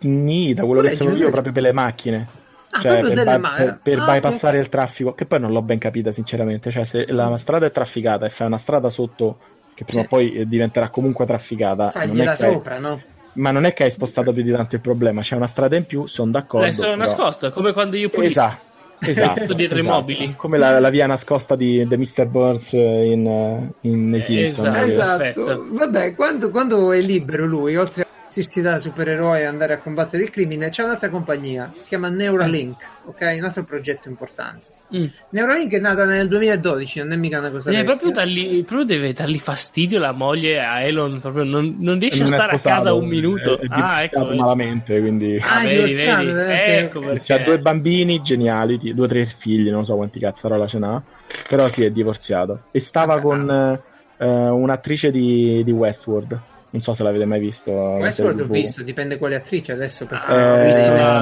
[0.00, 2.26] Sì, da quello Pure che giù- io, proprio per le macchine.
[2.72, 4.62] Ah, Cioè, per, delle by- ma- per- per ah, bypassare ok.
[4.64, 6.70] il traffico, che poi non l'ho ben capita, sinceramente.
[6.70, 9.38] Cioè, se la strada è trafficata e fai una strada sotto,
[9.74, 13.00] che prima o poi eh, diventerà comunque trafficata, non Fagliela è che hai- sopra, no?
[13.32, 15.20] ma non è che hai spostato più di tanto il problema.
[15.22, 16.66] C'è una strada in più, sono d'accordo.
[16.66, 18.38] Adesso è però- nascosta, come quando io pulisco.
[18.40, 18.68] Esatto.
[19.10, 19.96] Esatto, dietro i esatto.
[19.96, 20.34] mobili.
[20.36, 22.26] come la, la via nascosta di The Mr.
[22.26, 24.76] Burns in, eh, in The Simpsons.
[24.76, 25.22] Esatto.
[25.22, 25.66] Esatto.
[25.70, 30.30] Vabbè, quando, quando è libero lui, oltre vestirsi da supereroe e andare a combattere il
[30.30, 32.76] crimine, c'è un'altra compagnia, si chiama Neuralink,
[33.06, 33.34] ok?
[33.38, 34.62] Un altro progetto importante.
[34.96, 35.04] Mm.
[35.30, 37.96] Neuralink è nata nel 2012, non è mica una cosa Eh, vecchia.
[37.96, 41.18] proprio, proprio deve dargli fastidio la moglie a Elon.
[41.20, 43.58] Proprio non, non riesce Non a è stare sposato, a casa un minuto.
[43.58, 44.24] È, è ah, ecco.
[44.34, 45.36] malamente, quindi...
[45.40, 46.50] Ah, è vedi, divorziato, vedi.
[46.50, 47.32] eh, Ecco perché.
[47.32, 51.02] Ha due bambini geniali, due o tre figli, non so quanti cazzarola ce n'ha,
[51.48, 52.62] però si è divorziato.
[52.72, 53.78] E stava Ah, con
[54.18, 56.38] eh, un'attrice di, di Westworld,
[56.70, 57.70] non so se l'avete mai visto.
[57.72, 58.52] Westworld serie ho TV.
[58.52, 60.68] visto, dipende quale attrice adesso per Ah, fare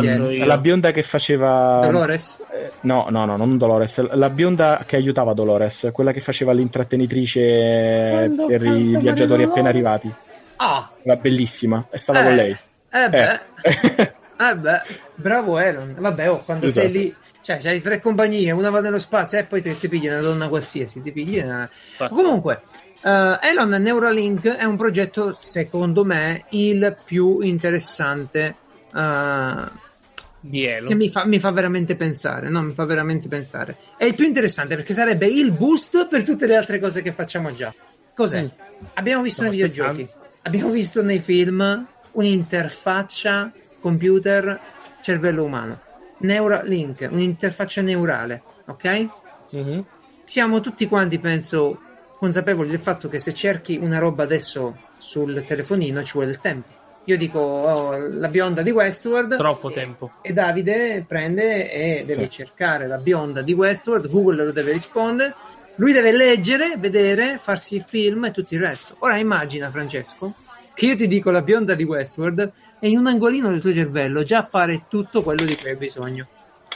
[0.07, 0.44] Eh, io.
[0.44, 2.42] la bionda che faceva Dolores?
[2.53, 8.11] eh, no no no non Dolores la bionda che aiutava Dolores quella che faceva l'intrattenitrice
[8.11, 9.51] Quando per i canta viaggiatori Dolores.
[9.51, 10.12] appena arrivati
[10.57, 10.90] Ah!
[11.03, 12.57] la bellissima è stata Eh, con lei
[12.90, 14.12] Eh beh, Eh.
[14.51, 14.82] eh beh,
[15.16, 15.94] bravo Elon.
[15.99, 16.88] Vabbè, oh, quando Esatto.
[16.88, 20.07] sei lì, cioè, c'hai tre compagnie, una va nello spazio e poi te, ti pigli
[20.09, 21.68] una donna qualsiasi, ti pigli una...
[22.09, 22.61] Comunque,
[23.03, 28.57] eh, Elon Neuralink è un progetto, secondo me, il più interessante
[28.94, 29.64] eh,
[30.40, 30.88] Di Elon.
[30.88, 32.62] che mi fa, mi fa veramente pensare, no?
[32.62, 33.76] Mi fa veramente pensare.
[33.96, 37.53] È il più interessante perché sarebbe il boost per tutte le altre cose che facciamo
[37.55, 37.72] già.
[38.14, 38.42] Cos'è?
[38.42, 38.46] Mm.
[38.94, 40.09] Abbiamo visto Stiamo nei videogiochi,
[40.42, 44.59] abbiamo visto nei film un'interfaccia computer
[45.03, 45.80] cervello umano.
[46.18, 49.07] Neuralink, un'interfaccia neurale, ok?
[49.51, 49.84] Mhm.
[50.24, 51.80] Siamo tutti quanti, penso,
[52.18, 56.68] consapevoli del fatto che se cerchi una roba adesso sul telefonino ci vuole del tempo.
[57.04, 59.36] Io dico oh, la bionda di Westworld.
[59.36, 60.10] Troppo e- tempo.
[60.20, 62.30] E Davide prende e deve Sì.
[62.30, 64.10] cercare la bionda di Westworld.
[64.10, 65.34] Google lo deve rispondere.
[65.76, 68.96] Lui deve leggere, vedere, farsi il film e tutto il resto.
[68.98, 70.34] Ora immagina, Francesco,
[70.74, 74.22] che io ti dico la bionda di Westworld e in un angolino del tuo cervello
[74.22, 76.26] già appare tutto quello di cui hai bisogno.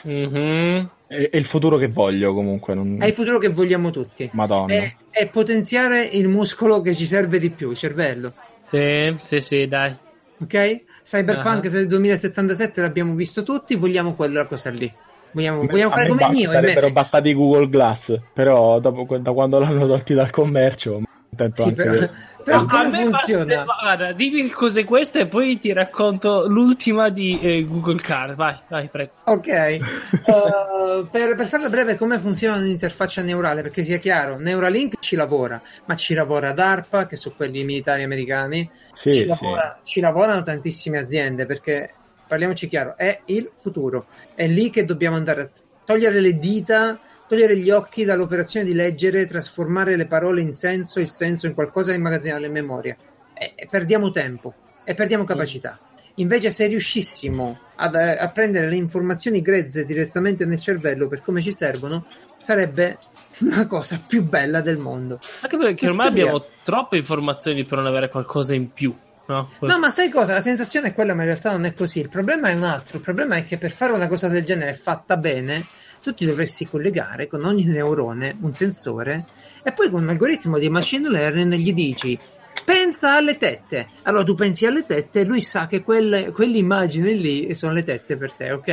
[0.02, 0.88] Mhm.
[1.12, 2.96] È, è il futuro che voglio comunque non...
[2.98, 4.28] È il futuro che vogliamo tutti.
[4.32, 8.32] madonna È, è potenziare il muscolo che ci serve di più, il cervello.
[8.62, 9.94] Sì, sì, sì, dai.
[10.38, 10.80] Ok?
[11.04, 14.90] Cyberpunk del 2077 l'abbiamo visto tutti, vogliamo quella cosa lì.
[15.32, 16.92] Vogliamo, vogliamo fare me come Neo sarebbero Matrix.
[16.92, 21.00] bastati Google Glass però dopo, da quando l'hanno tolti dal commercio
[21.32, 23.64] contento Sì, anche però, però a come me funziona?
[23.64, 28.34] basta- guarda, dimmi cos'è questa e poi ti racconto l'ultima di eh, Google Car.
[28.34, 29.12] Vai, vai, prego.
[29.24, 29.78] Ok,
[30.24, 33.62] Uh, per, per farla breve, come funziona un'interfaccia neurale?
[33.62, 38.68] Perché sia chiaro, Neuralink ci lavora, ma ci lavora DARPA, che sono quelli militari americani,
[38.90, 39.26] sì, ci, sì.
[39.26, 41.92] lavora- ci lavorano tantissime aziende, perché
[42.26, 45.50] parliamoci chiaro, è il futuro, è lì che dobbiamo andare a
[45.84, 46.98] togliere le dita,
[47.32, 51.92] togliere gli occhi dall'operazione di leggere, trasformare le parole in senso, il senso in qualcosa
[51.92, 52.94] e immagazzinarlo in memoria.
[53.32, 54.52] E, e perdiamo tempo
[54.84, 55.78] e perdiamo capacità.
[56.16, 61.52] Invece, se riuscissimo ad- a prendere le informazioni grezze direttamente nel cervello per come ci
[61.52, 62.04] servono,
[62.38, 62.98] sarebbe
[63.38, 65.18] la cosa più bella del mondo.
[65.40, 68.94] Anche perché ormai Tuttavia- abbiamo troppe informazioni per non avere qualcosa in più.
[69.24, 70.34] No, No, ma sai cosa?
[70.34, 72.00] La sensazione è quella, ma in realtà non è così.
[72.00, 72.98] Il problema è un altro.
[72.98, 75.64] Il problema è che per fare una cosa del genere fatta bene,
[76.02, 79.24] tu ti dovresti collegare con ogni neurone un sensore
[79.62, 82.18] e poi con un algoritmo di machine learning gli dici
[82.64, 83.88] pensa alle tette.
[84.02, 88.16] Allora tu pensi alle tette e lui sa che quelle, quell'immagine lì sono le tette
[88.16, 88.64] per te, ok?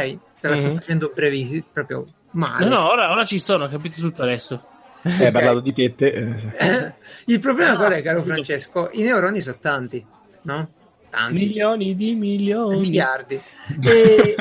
[0.42, 0.76] Te la sto Mhm.
[0.76, 2.66] facendo brevisi, proprio male.
[2.68, 4.64] no, no, ora, ora ci sono, capito tutto adesso.
[5.02, 6.14] Eh, hai parlato di tette
[6.58, 6.94] eh,
[7.26, 8.34] Il problema Ah, qual è, caro capito.
[8.36, 8.90] Francesco?
[8.92, 10.06] I neuroni sono tanti,
[10.44, 10.70] no?
[11.10, 11.34] Tanti.
[11.34, 12.80] Milioni di milioni.
[12.82, 13.40] miliardi.
[13.82, 14.36] E,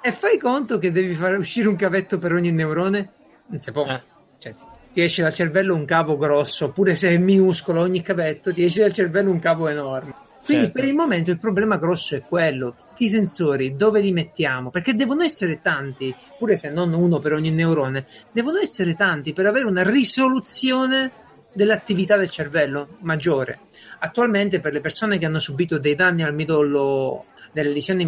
[0.00, 3.12] e fai conto che devi fare uscire un cavetto per ogni neurone?
[3.46, 3.86] Non si può.
[3.86, 4.02] Eh.
[4.38, 4.54] Cioè,
[4.92, 8.82] ti esce dal cervello un cavo grosso, pure se è minuscolo ogni cavetto, ti esce
[8.82, 10.14] dal cervello un cavo enorme.
[10.44, 10.80] Quindi Certo.
[10.80, 14.70] per il momento il problema grosso è quello, sti sensori dove li mettiamo?
[14.70, 19.46] Perché devono essere tanti, pure se non uno per ogni neurone, devono essere tanti per
[19.46, 21.10] avere una risoluzione
[21.52, 23.58] dell'attività del cervello maggiore.
[23.98, 27.26] Attualmente per le persone che hanno subito dei danni al midollo,
[27.62, 28.06] delle lesioni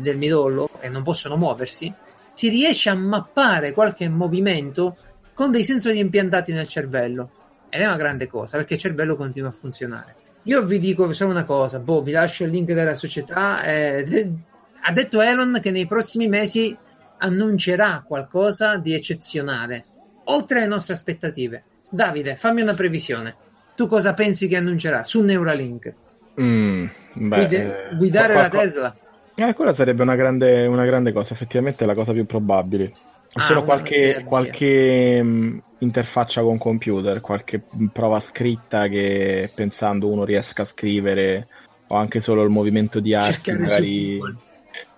[0.00, 1.92] del midollo e non possono muoversi,
[2.32, 4.96] si riesce a mappare qualche movimento
[5.32, 7.30] con dei sensori impiantati nel cervello.
[7.68, 10.14] Ed è una grande cosa perché il cervello continua a funzionare.
[10.42, 13.62] Io vi dico solo una cosa, boh, vi lascio il link della società.
[13.62, 14.32] eh,
[14.80, 16.76] ha detto Elon che nei prossimi mesi
[17.18, 19.84] annuncerà qualcosa di eccezionale,
[20.24, 21.64] oltre alle nostre aspettative.
[21.88, 23.34] Davide, fammi una previsione.
[23.74, 25.94] Tu cosa pensi che annuncerà su Neuralink?
[26.40, 28.96] Mm, beh, Guide- eh, guidare la qualco- Tesla?
[29.34, 32.92] Eh, quella sarebbe una grande, una grande cosa, effettivamente è la cosa più probabile.
[33.34, 40.24] Ah, solo qualche, qualche mh, interfaccia con computer, qualche mh, prova scritta che pensando uno
[40.24, 41.48] riesca a scrivere,
[41.88, 44.20] o anche solo il movimento di su magari.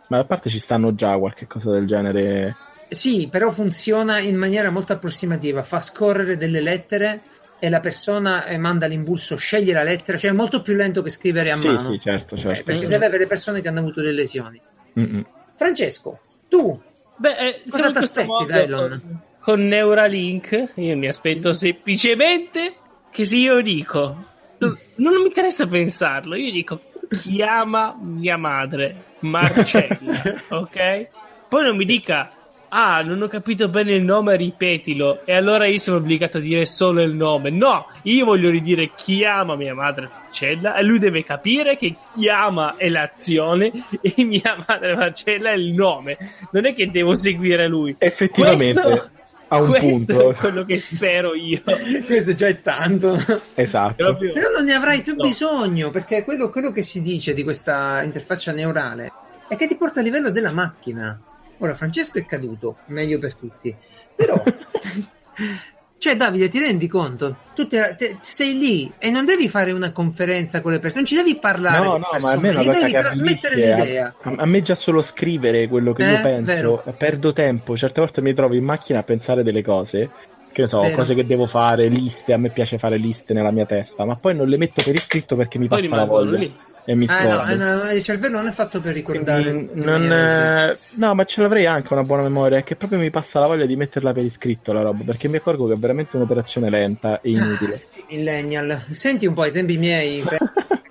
[0.07, 2.57] Ma a parte ci stanno già qualche cosa del genere.
[2.89, 7.22] Sì, però funziona in maniera molto approssimativa, fa scorrere delle lettere
[7.59, 11.11] e la persona eh, manda l'impulso, sceglie la lettera, cioè è molto più lento che
[11.11, 11.91] scrivere a Sì, mano.
[11.93, 12.63] sì, certo, Eh, certo.
[12.65, 14.61] perché serve per le persone che hanno avuto delle lesioni.
[14.99, 15.25] Mm-mm.
[15.57, 16.81] Francesco, tu
[17.17, 18.89] Beh, eh, Cosa questo t'aspetti, modo Dylon?
[19.01, 22.75] Con, con Neuralink, io mi aspetto semplicemente
[23.11, 24.25] che se io dico,
[24.59, 26.81] non, non mi interessa pensarlo, io dico
[27.11, 31.09] chiama mia madre Marcella, ok?
[31.49, 32.31] Poi non mi dica
[32.69, 36.64] ah, non ho capito bene il nome, ripetilo, e allora io sono obbligato a dire
[36.66, 37.51] solo il nome.
[37.51, 42.89] No, io voglio ridire chiama mia madre Marcella e lui deve capire che chiama è
[42.89, 46.16] l'azione e mia madre Marcella è il nome.
[46.53, 47.95] Non è che devo seguire lui.
[47.99, 49.11] Effettivamente Questo-
[49.51, 50.31] ha un questo punto.
[50.31, 51.62] è quello che spero io.
[52.05, 53.19] questo già è tanto.
[53.55, 53.95] Esatto.
[53.95, 55.23] Proprio- Però non ne avrai più No.
[55.25, 59.11] bisogno, perché quello, quello che si dice di questa interfaccia neurale
[59.49, 61.19] è che ti porta a livello della macchina.
[61.59, 63.75] Ora, Francesco è caduto, meglio per tutti.
[64.15, 64.41] Però,
[65.99, 67.37] cioè, Davide, ti rendi conto?
[67.55, 71.11] Tu te- te- sei lì e non devi fare una conferenza con le persone, non
[71.11, 72.79] ci devi parlare No, con no, le ma a me persone, è una gli cosa
[72.81, 74.15] devi trasmettere l'idea.
[74.23, 76.83] A, a me già solo scrivere quello che Eh, io penso, vero.
[76.97, 77.77] perdo tempo.
[77.77, 80.11] Certe volte mi trovo in macchina a pensare delle cose,
[80.53, 80.95] che ne so, Vero.
[80.95, 82.33] cose che devo fare, liste.
[82.33, 85.35] A me piace fare liste nella mia testa, ma poi non le metto per iscritto
[85.35, 86.55] perché mi Poi passa la voglia lì.
[86.89, 87.53] E mi Ah, no, scordo.
[87.53, 89.68] eh, no, il cervello non è fatto per ricordare.
[89.74, 92.57] Non, eh, no, ma ce l'avrei anche una buona memoria.
[92.57, 95.05] È che proprio mi passa la voglia di metterla per iscritto la roba.
[95.05, 97.74] Perché mi accorgo che è veramente un'operazione lenta e inutile.
[97.74, 98.84] Ah, sti millennial.
[98.93, 100.22] Senti un po' ai tempi miei.
[100.26, 100.39] per-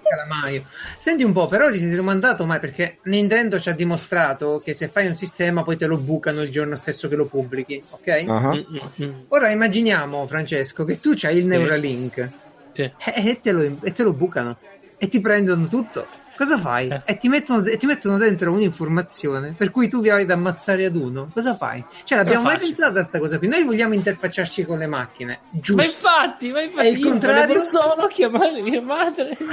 [0.07, 0.65] calamaio.
[0.99, 4.89] Senti un po', però ti sei domandato mai perché Nintendo ci ha dimostrato che se
[4.89, 8.25] fai un sistema poi te lo bucano il giorno stesso che lo pubblichi, ok?
[8.27, 9.13] Ah, mm.
[9.29, 12.29] Ora immaginiamo, Francesco, che tu c'hai il Neuralink
[12.71, 12.83] Sì.
[12.83, 14.57] e, e te lo, e te lo bucano
[14.97, 16.05] e ti prendono tutto.
[16.37, 16.87] Cosa fai?
[16.89, 17.01] Eh.
[17.03, 20.95] E ti mettono, e ti mettono dentro un'informazione per cui tu vai ad ammazzare ad
[20.95, 21.31] uno.
[21.33, 21.83] Cosa fai?
[22.03, 23.47] Cioè, l'abbiamo mai pensato a questa cosa qui?
[23.47, 25.81] Noi vogliamo interfacciarci con le macchine, Ma giusto?
[25.81, 27.59] infatti, ma infatti È il io contrario?
[27.61, 29.35] solo chiamare mia madre.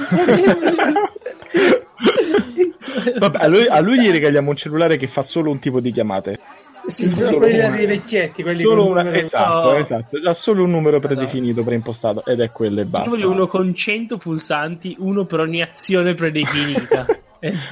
[3.19, 5.91] Vabbè, a lui, a lui gli regaliamo un cellulare che fa solo un tipo di
[5.91, 6.39] chiamate.
[6.87, 7.71] Sì, sono Solo quelli una.
[7.71, 9.77] dei vecchietti, quelli Solo con una- esatto, Oh.
[9.77, 10.17] esatto.
[10.25, 13.09] Ha solo un numero predefinito, preimpostato, ed è quello e Io basta.
[13.09, 17.07] voglio uno con 100 pulsanti, uno per ogni azione predefinita.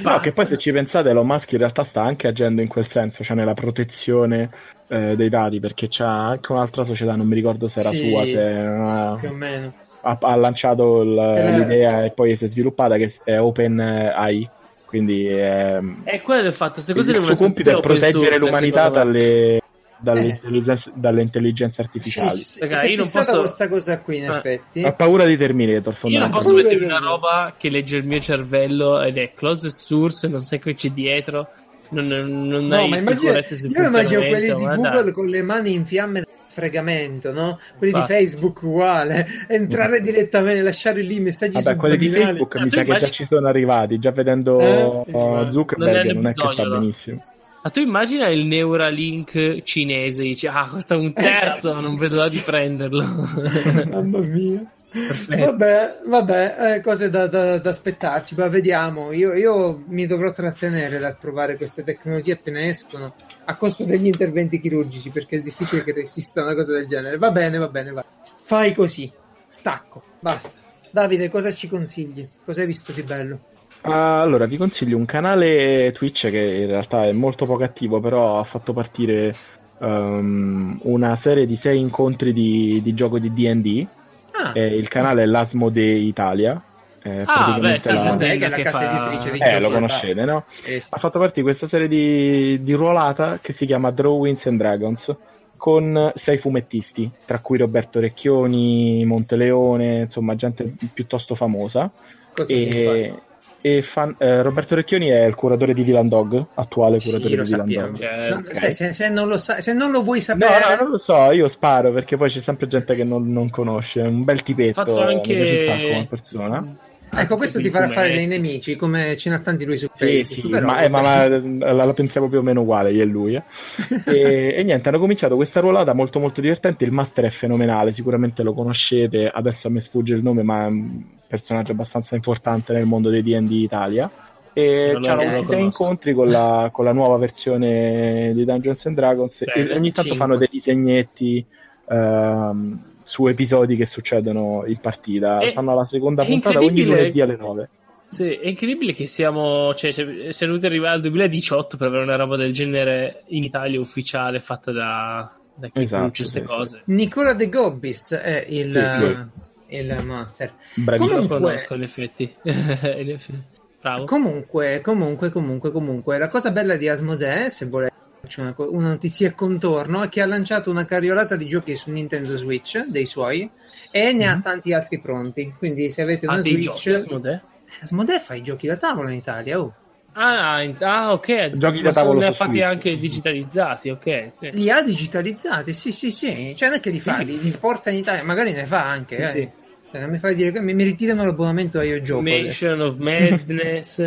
[0.03, 2.87] No, che poi se ci pensate, Elon Musk in realtà sta anche agendo in quel
[2.87, 4.51] senso, cioè nella protezione
[4.89, 8.11] eh, dei dati, perché c'ha anche un'altra società, non mi ricordo se era Sì.
[8.11, 9.73] sua, se più o meno.
[10.03, 14.47] ha, ha lanciato l'idea e poi si è sviluppata che è OpenAI,
[14.93, 18.91] quindi ehm, È quello il fatto, queste il cose suo devono compito è proteggere l'umanità
[18.91, 19.63] dalle,
[19.99, 20.25] dalle, Eh.
[20.29, 22.39] intelligenze, dalle intelligenze artificiali.
[22.41, 24.37] Sì, Raga, è io non posso- questa cosa qui, in Eh.
[24.37, 24.83] effetti.
[24.85, 26.85] Ha paura di Terminator, Io non posso io.
[26.85, 30.91] una roba che legge il mio cervello ed è closed source, non sai che c'è
[30.91, 31.49] dietro,
[31.93, 35.13] non, non No, hai ma sul io immagino quelli di Google dai.
[35.13, 37.59] con le mani in fiamme da fregamento, no?
[37.79, 38.13] Quelli Infatti.
[38.13, 42.09] di Facebook uguale, entrare direttamente, lasciare lì i messaggi Vabbè, quelli di.
[42.11, 44.83] Facebook Ma mi sa che già immagini- ci sono arrivati, già vedendo Eh?
[44.83, 45.05] oh,
[45.37, 46.79] Non Zuckerberg hanno non è che sta no?
[46.79, 47.25] benissimo.
[47.65, 51.81] Ma tu immagina il Neuralink cinese, dici, ah, costa un terzo, Esatto.
[51.81, 53.05] non vedo l'ora di prenderlo.
[53.89, 54.65] Mamma mia.
[54.93, 55.45] Perfetto.
[55.47, 59.11] Vabbè, vabbè, eh, cose da, da- da aspettarci, ma vediamo.
[59.13, 63.15] Io, io mi dovrò trattenere dal provare queste tecnologie appena escono,
[63.45, 67.19] a costo degli interventi chirurgici, perché è difficile che resista una cosa del genere.
[67.19, 68.05] Va bene, va bene, va.
[68.43, 69.11] Fai così,
[69.47, 70.61] stacco, basta.
[70.91, 72.29] Davide, cosa ci consigli?
[72.45, 73.41] Cosa hai visto di bello?
[73.83, 78.45] Allora, vi consiglio un canale Twitch che in realtà è molto poco attivo, però ha
[78.45, 79.35] fatto partire
[79.81, 83.87] ehm, una serie di sei incontri di, di gioco di D&D.
[84.33, 86.63] Ah, Eh, il canale è l'Asmode Italia.
[87.05, 89.71] Eh, Ah, beh, sì, la- che è la che casa fa- editrice di Eh, lo
[89.71, 90.45] conoscete, no?
[90.67, 95.17] Eh, Ha fatto partire questa serie di, di ruolata che si chiama Drawings and Dragons
[95.57, 101.91] con sei fumettisti, tra cui Roberto Recchioni, Monteleone, insomma, gente piuttosto famosa.
[102.33, 102.55] cosa fa?
[102.55, 103.23] E,
[103.65, 107.45] e fan- eh, Roberto Recchioni è il curatore di Dylan Dog, attuale Sì, curatore lo
[107.45, 107.87] di Dylan sappiamo.
[107.89, 107.97] Dog.
[107.99, 108.55] Cioè, No, ok.
[108.57, 110.99] sai, se, se non lo sa- se non lo vuoi No, sapere, no, non lo
[110.99, 114.01] so, io sparo perché poi c'è sempre gente che non, non conosce.
[114.01, 116.77] È un bel tipetto, fatto anche mi piace un sacco come persona.
[117.15, 120.41] Ecco, questo ti farà fare dei nemici, come ce n'ha tanti lui su Sì, Facebook.
[120.41, 123.07] sì, però- ma, eh, ma- ma la, la pensiamo più o meno uguale, io e
[123.07, 123.35] lui.
[123.35, 123.43] eh.
[124.07, 126.85] e, e niente, hanno cominciato questa ruolata molto molto divertente.
[126.85, 129.29] Il master è fenomenale, sicuramente lo conoscete.
[129.29, 133.23] Adesso a me sfugge il nome, ma è un personaggio abbastanza importante nel mondo dei
[133.23, 134.11] DD Italia.
[134.55, 139.45] E lo questi sei incontri con la, con la nuova versione di Dungeons and Dragons.
[139.45, 140.17] Bene, e ogni tanto cinque.
[140.19, 141.47] fanno dei disegnetti.
[141.89, 145.41] ehm, su episodi che succedono in partita.
[145.41, 147.69] È- Stanno alla seconda puntata ogni lunedì alle 9.
[148.09, 152.37] Sì, è incredibile che siamo, cioè, siamo dovuti arrivare al 2018 per avere una roba
[152.37, 156.83] del genere in Italia ufficiale fatta da, da chi Esatto, produce queste sì, cose.
[156.87, 159.77] Nicola De Gobbis è il, Sì, sì.
[159.77, 160.53] il master.
[160.75, 161.21] Bravissimo.
[161.21, 162.35] Lo Comunque- conosco, in effetti.
[162.45, 163.43] In effetti.
[163.81, 164.05] Bravo.
[164.05, 167.92] Comunque, comunque, comunque, comunque, la cosa bella di Asmodee, se volete
[168.23, 172.37] faccio una, notizia a contorno, è che ha lanciato una cariolata di giochi su Nintendo
[172.37, 173.51] Switch, dei suoi,
[173.91, 175.53] e ne ha tanti altri pronti.
[175.59, 176.63] Quindi se avete una Ah, Switch...
[176.63, 177.43] giochi, Asmodee?
[177.81, 179.75] Asmodee fa i giochi da tavolo in Italia, oh.
[180.15, 181.53] Ah, ah, ok.
[181.55, 182.65] Giochi da tavolo ne ha fatti Switch.
[182.67, 184.29] anche digitalizzati, ok.
[184.33, 184.51] Sì.
[184.53, 186.55] Li ha digitalizzati, sì, sì, sì.
[186.57, 189.17] Cioè, non è che li fa, li, li porta in Italia, magari ne fa anche,
[189.17, 189.25] Sì, eh.
[189.25, 189.51] sì.
[189.91, 192.23] Cioè, non mi fai dire che mi, mi ritirano l'abbonamento a Io Gioco.
[192.23, 193.99] Mansion of Madness,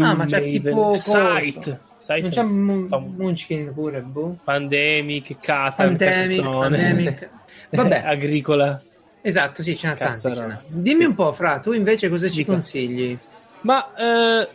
[0.00, 0.94] Ah, ma c'è tipo.
[0.94, 2.42] Sight, Sight Non c'è.
[2.42, 4.36] Munchkin pure, boh.
[4.44, 7.28] Pandemic, Catan, Pandemic, Pandemic.
[7.70, 8.80] Vabbè, Agricola.
[9.20, 10.20] esatto, sì, ce n'ha tanti.
[10.20, 10.62] Ce n'ha.
[10.66, 12.52] Dimmi Sì, un po', Fra, tu invece cosa ci Dica.
[12.52, 13.18] consigli?
[13.62, 14.48] Ma eh,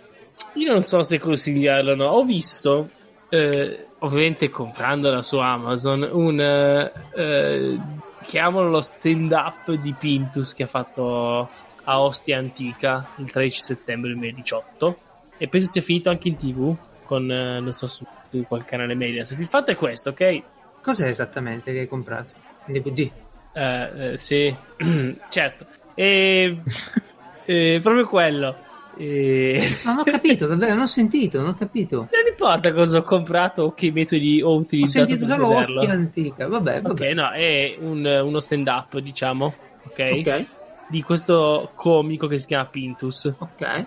[0.53, 2.05] io non so se consigliarlo o no.
[2.07, 2.89] Ho visto,
[3.29, 7.79] eh, ovviamente comprandola su Amazon, un eh, eh,
[8.23, 11.49] chiamalo lo stand up di Pintus che ha fatto
[11.83, 14.97] a Ostia Antica il 13 settembre 2018
[15.37, 16.75] e penso sia finito anche in tv
[17.13, 19.39] con eh, non so su su qualche canale Mediaset.
[19.39, 20.41] Il fatto è questo, ok?
[20.81, 22.29] Cos'è esattamente che hai comprato?
[22.65, 23.09] Un DVD?
[23.53, 24.53] Eh, eh, sì,
[25.29, 25.65] certo.
[25.93, 26.57] E,
[27.45, 28.55] e proprio quello.
[28.97, 29.61] E...
[29.85, 32.07] Non ho capito, davvero, non ho sentito, non ho capito.
[32.13, 35.79] Non importa cosa ho comprato o che metodi ho Ho utilizzato sentito per solo vederlo.
[35.81, 37.13] Ostia Antica, vabbè, Ok, vabbè.
[37.13, 39.53] no, è un- uno stand up, diciamo,
[39.87, 40.11] ok?
[40.19, 40.45] Ok,
[40.87, 43.85] Di questo comico che si chiama Pintus, ok.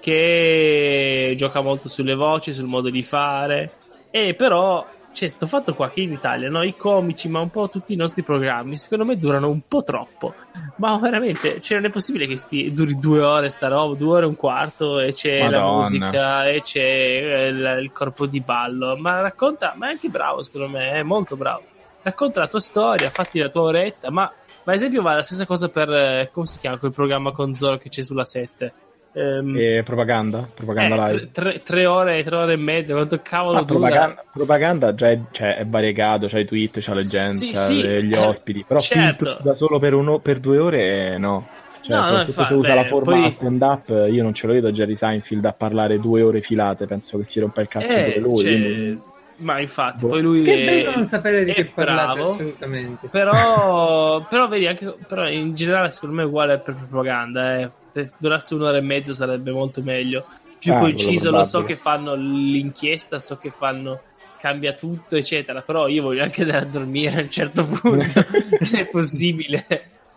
[0.00, 3.72] Che gioca molto sulle voci, sul modo di fare,
[4.10, 7.68] e però c'è sto fatto qua che in Italia, no, i comici, ma un po'
[7.68, 10.34] tutti i nostri programmi, secondo me durano un po' troppo.
[10.76, 14.24] Ma veramente, cioè, non è possibile che sti, duri due ore sta roba, due ore
[14.24, 15.76] e un quarto, e c'è la Madonna.
[15.76, 18.96] musica, e c'è eh, il, il corpo di ballo.
[18.96, 21.62] Ma racconta, ma è anche bravo, secondo me, è molto bravo.
[22.02, 25.44] Racconta la tua storia, fatti la tua oretta, ma, ma ad esempio va la stessa
[25.44, 28.72] cosa per, eh, come si chiama quel programma con Zoro che c'è sulla 7?
[29.14, 31.30] Ehm, E propaganda, propaganda eh, live.
[31.32, 33.66] tre, tre- ore, tre ore e mezza, quanto cavolo Ah, dura?
[33.66, 37.64] propaganda, propaganda già è, cioè, è variegato, c'ha i tweet, c'ha le gente, Sì, c'ha
[37.64, 39.24] sì, gli eh, ospiti, però certo.
[39.24, 41.48] Pintus da solo per, uno, per due ore no.
[41.80, 44.46] Cioè, No, no, soprattutto infatti, se usa la forma poi- stand up, io non ce
[44.46, 47.86] lo vedo Jerry Seinfeld a parlare due ore filate, penso che si rompa il cazzo
[47.86, 48.44] Eh, pure lui.
[48.44, 49.02] cioè, quindi-
[49.38, 50.08] ma infatti, Boh.
[50.10, 53.08] poi lui Che è, bello non sapere di che parlate, bravo, assolutamente.
[53.08, 57.70] però, però vedi anche, però in generale secondo me è uguale per propaganda, eh.
[57.92, 60.26] Se durasse un'ora e mezza sarebbe molto meglio,
[60.58, 64.02] più Ah, conciso, lo so che fanno l'inchiesta, so che fanno
[64.38, 68.24] cambia tutto eccetera, però io voglio anche andare a dormire a un certo punto,
[68.58, 69.64] non è possibile.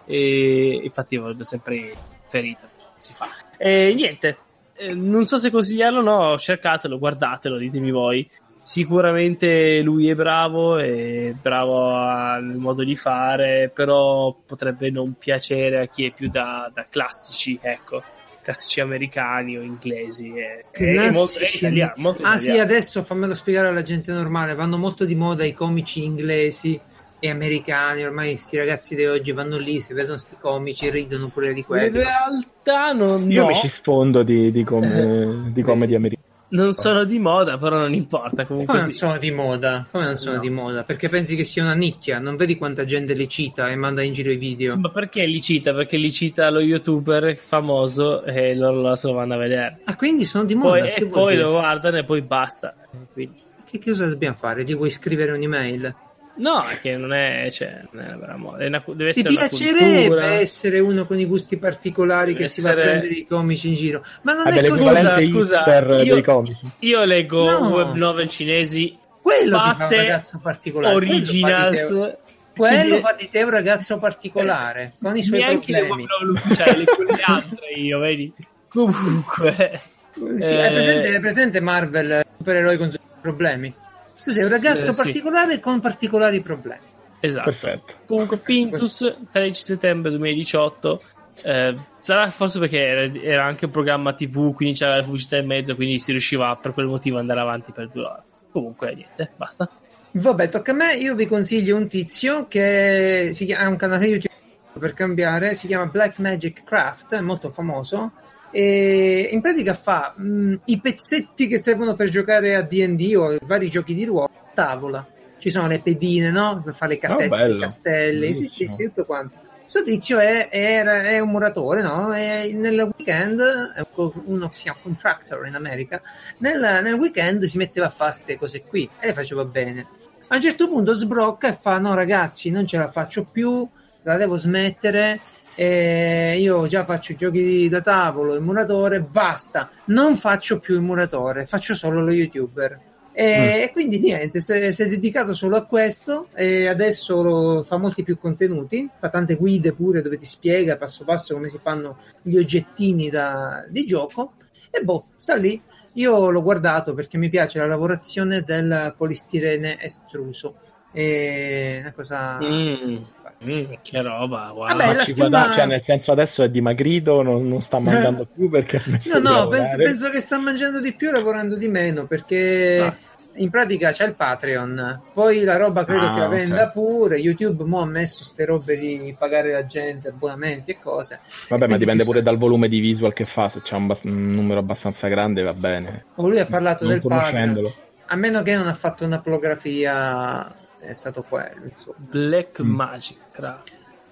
[0.06, 1.94] E infatti voglio sempre
[2.26, 3.28] ferita, si fa.
[3.58, 4.38] E niente,
[4.76, 8.30] eh, non so se consigliarlo o no, cercatelo, guardatelo, ditemi voi.
[8.66, 15.88] Sicuramente lui è bravo, è bravo al modo di fare, però potrebbe non piacere a
[15.88, 18.02] chi è più da, da classici, ecco,
[18.42, 20.32] classici americani o inglesi.
[20.38, 22.72] È, è molto è italiano, molto ah sì, italiano.
[22.72, 26.80] adesso fammelo spiegare alla gente normale, vanno molto di moda i comici inglesi
[27.20, 31.54] e americani, ormai sti ragazzi di oggi vanno lì, se vedono sti comici ridono pure
[31.54, 31.98] di In quelli.
[31.98, 36.23] realtà non, Io no, mi ci sfondo di, di, com- di comedy americani.
[36.54, 38.46] Non sono di moda, però non importa.
[38.46, 38.98] Comunque Come non sì.
[38.98, 39.86] sono di moda?
[39.92, 40.42] Come non sono No.
[40.42, 40.84] di moda?
[40.84, 42.20] Perché pensi che sia una nicchia?
[42.20, 44.74] Non vedi quanta gente li cita e manda in giro i video?
[44.74, 45.74] Sì, ma perché li cita?
[45.74, 49.80] Perché li cita lo youtuber famoso e loro lo- se lo vanno a vedere.
[49.86, 50.80] Ah, quindi sono di moda?
[50.80, 51.44] Poi, e poi dire?
[51.44, 52.76] lo guardano e poi basta.
[53.12, 54.64] Quindi- Che cosa dobbiamo fare?
[54.64, 55.96] Gli vuoi scrivere un'email?
[56.38, 58.64] No, è che non è, cioè, non è una vera moda.
[58.64, 60.26] È una- deve Ti essere una piacerebbe cultura.
[60.34, 63.68] essere uno con i gusti particolari Deve che si va a essere- prendere i comici
[63.70, 64.04] in giro?
[64.24, 64.72] Ma non Vabbè, è così.
[64.74, 66.60] l'equivalente scusa, hipster io- dei comici.
[66.80, 67.68] Io leggo No.
[67.70, 70.96] web novel cinesi Quello ti fa un fatte ragazzo particolare.
[70.96, 72.18] Quello fa di te- originals.
[72.56, 76.06] Quello fa di te un ragazzo particolare, con i suoi neanche le problemi.
[76.20, 78.34] novel ufficiali, le altre io, vedi?
[78.68, 79.80] Comunque,
[80.14, 80.22] Sì,
[80.54, 83.74] Eh, hai, presente, hai presente Marvel, supereroi con problemi?
[84.14, 85.02] Tu sei un ragazzo Eh, sì.
[85.04, 86.82] particolare con particolari problemi.
[87.20, 87.50] esatto.
[87.50, 87.94] Perfetto.
[88.06, 91.02] Comunque, Pintus, 13 settembre 2018.
[91.46, 95.48] eh, sarà forse perché era, era anche un programma TV, quindi c'era la pubblicità in
[95.48, 98.22] mezzo, quindi si riusciva per quel motivo ad andare avanti per due ore.
[98.52, 99.68] Comunque, niente, basta.
[100.12, 100.94] Vabbè, tocca a me.
[100.94, 104.32] Io vi consiglio un tizio che si chiama, ha un canale YouTube
[104.80, 108.12] per cambiare, si chiama Black Magic Craft, è molto famoso.
[108.56, 113.68] E in pratica fa mh, i pezzetti che servono per giocare a DD o vari
[113.70, 115.06] giochi di ruolo a tavola.
[115.40, 116.62] Ci sono le pedine, no?
[116.64, 119.42] Per fare le casette, Oh, i castelli, sì, sì, sì, tutto quanto.
[119.62, 122.14] Questo tizio è, è- è un muratore, no?
[122.14, 123.84] E nel weekend, è
[124.26, 126.00] uno che si chiama contractor in America,
[126.38, 129.88] nel, nel weekend si metteva a fare queste cose qui e le faceva bene.
[130.28, 133.68] A un certo punto sbrocca e fa: No, ragazzi, non ce la faccio più,
[134.04, 135.20] la devo smettere.
[135.56, 141.46] E io già faccio giochi da tavolo, il muratore, basta, non faccio più il muratore,
[141.46, 142.92] faccio solo lo youtuber.
[143.16, 143.72] E mm.
[143.74, 148.90] quindi niente, si è, dedicato solo a questo e adesso lo, fa molti più contenuti,
[148.98, 153.64] fa tante guide pure dove ti spiega passo passo come si fanno gli oggettini da,
[153.70, 154.34] di gioco
[154.72, 155.62] e boh, sta lì.
[155.94, 160.56] Io l'ho guardato perché mi piace la lavorazione del polistirene estruso.
[160.92, 163.04] È una cosa mm.
[163.46, 164.68] Mm, che roba, wow.
[164.68, 165.52] Vabbè, la schiuma...
[165.54, 169.32] cioè, nel senso adesso è dimagrito, non, non sta mangiando più perché ha smesso No,
[169.32, 172.96] no, penso, penso, che sta mangiando di più lavorando di meno perché ah.
[173.36, 176.72] in pratica c'è il Patreon, poi la roba credo ah, che la venda okay.
[176.72, 181.20] pure, YouTube mo ha messo ste robe di pagare la gente, abbonamenti e cose.
[181.50, 184.04] Vabbè, e ma dipende pure dal volume di visual che fa, se c'è un, bas-
[184.04, 186.06] un numero abbastanza grande va bene.
[186.16, 187.72] O oh, lui ha parlato non del Patreon.
[188.06, 190.54] A meno che non ha fatto una plografia
[190.84, 191.66] è stato quello.
[191.66, 191.98] Insomma.
[191.98, 192.70] Black mm.
[192.70, 193.18] Magic.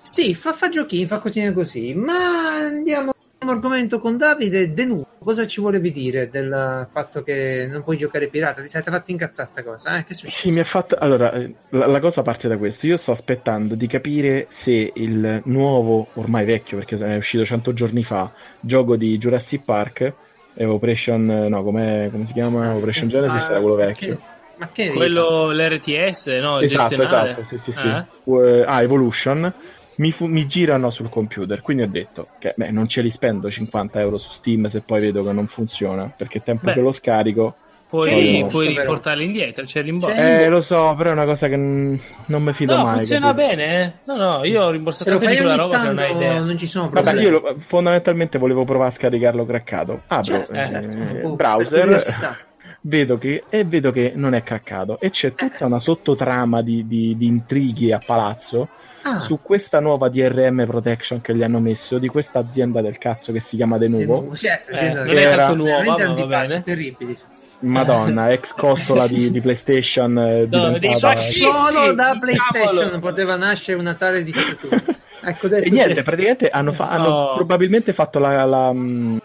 [0.02, 3.14] Sì, fa, fa giochini, fa cosine così, ma andiamo
[3.50, 5.08] argomento con Davide De nuovo.
[5.20, 8.62] Cosa ci volevi dire del fatto che non puoi giocare pirata?
[8.62, 9.98] Ti sei fatto incazzare sta cosa?
[9.98, 10.04] Eh?
[10.04, 10.96] Che sì, mi ha fatto.
[10.98, 11.32] Allora,
[11.70, 12.88] la, la, cosa parte da questo.
[12.88, 18.04] Io sto aspettando di capire se il nuovo, ormai vecchio perché è uscito 100 giorni
[18.04, 20.14] fa, gioco di Jurassic Park,
[20.58, 21.26] Operation.
[21.26, 22.74] No, come si chiama?
[22.76, 24.20] Operation Genesis ah, era quello vecchio.
[24.62, 26.60] Ma che Quello l'RTS, no?
[26.60, 27.88] Esatto, esatto, sì, sì, sì.
[27.88, 28.06] Eh?
[28.26, 29.52] Uh, ah, Evolution.
[29.96, 33.50] Mi, fu- mi, girano sul computer, quindi ho detto che beh, non ce li spendo
[33.50, 36.74] 50 euro su Steam se poi vedo che non funziona, perché tempo beh.
[36.74, 37.56] che lo scarico
[37.88, 40.22] Puoi, puoi riportarli indietro, c'è il rimborso.
[40.22, 42.96] Eh, lo so, però è una cosa che n- non mi fido no, mai.
[42.98, 43.48] funziona capito?
[43.48, 43.92] bene, eh?
[44.06, 46.40] No, no, io ho rimborsato per quella roba che non hai idea.
[46.40, 47.18] Non ci sono problemi.
[47.18, 50.04] Vabbè, io lo, fondamentalmente volevo provare a scaricarlo craccato.
[50.08, 52.50] Apro cioè, eh, eh, browser
[52.82, 57.16] vedo che, e vedo che non è craccato e c'è tutta una sottotrama di, di,
[57.16, 58.70] di intrighi a palazzo
[59.04, 59.20] ah.
[59.20, 63.40] su questa nuova DRM protection che gli hanno messo di questa azienda del cazzo che
[63.40, 64.36] si chiama De Nuovo.
[64.36, 65.54] Sì, eh, non è era...
[65.54, 66.62] nuova, ma va bene.
[66.62, 67.18] terribili.
[67.60, 71.18] Madonna, ex costola di, di PlayStation eh, no, diventata...
[71.18, 74.82] solo da PlayStation poteva nascere una tale dittatura.
[75.24, 79.18] Ecco, e niente, praticamente hanno, fa- hanno probabilmente fatto la, la, mm,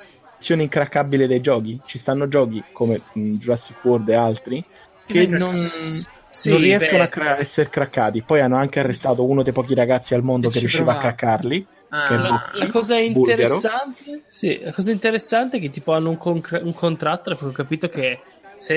[0.47, 1.80] versione incraccabile dei giochi.
[1.84, 4.64] Ci stanno giochi come mm, Jurassic World e altri
[5.05, 5.55] che non,
[6.30, 7.05] sì, non riescono beh.
[7.05, 8.22] a cra- essere craccati.
[8.22, 10.99] Poi hanno anche arrestato uno dei pochi ragazzi al mondo che, che riusciva provava.
[11.01, 11.66] a craccarli.
[11.88, 16.42] Ah, la, la, cosa interessante, sì, la cosa interessante è che tipo hanno un, con-
[16.62, 18.18] un contratto, ho capito che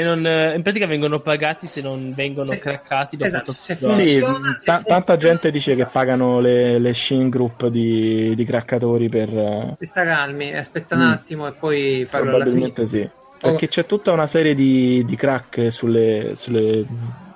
[0.03, 4.53] non, eh, in pratica vengono pagati se non vengono se, craccati dopo esatto, se funziona,
[4.55, 9.29] sì, ta- tanta gente dice che pagano le, le Shin Group di, di craccatori per
[9.29, 11.11] eh, sta calmi aspetta un mm.
[11.11, 13.09] attimo e poi farlo probabilmente sì
[13.39, 13.69] perché oh.
[13.69, 16.85] c'è tutta una serie di, di crack sulle, sulle,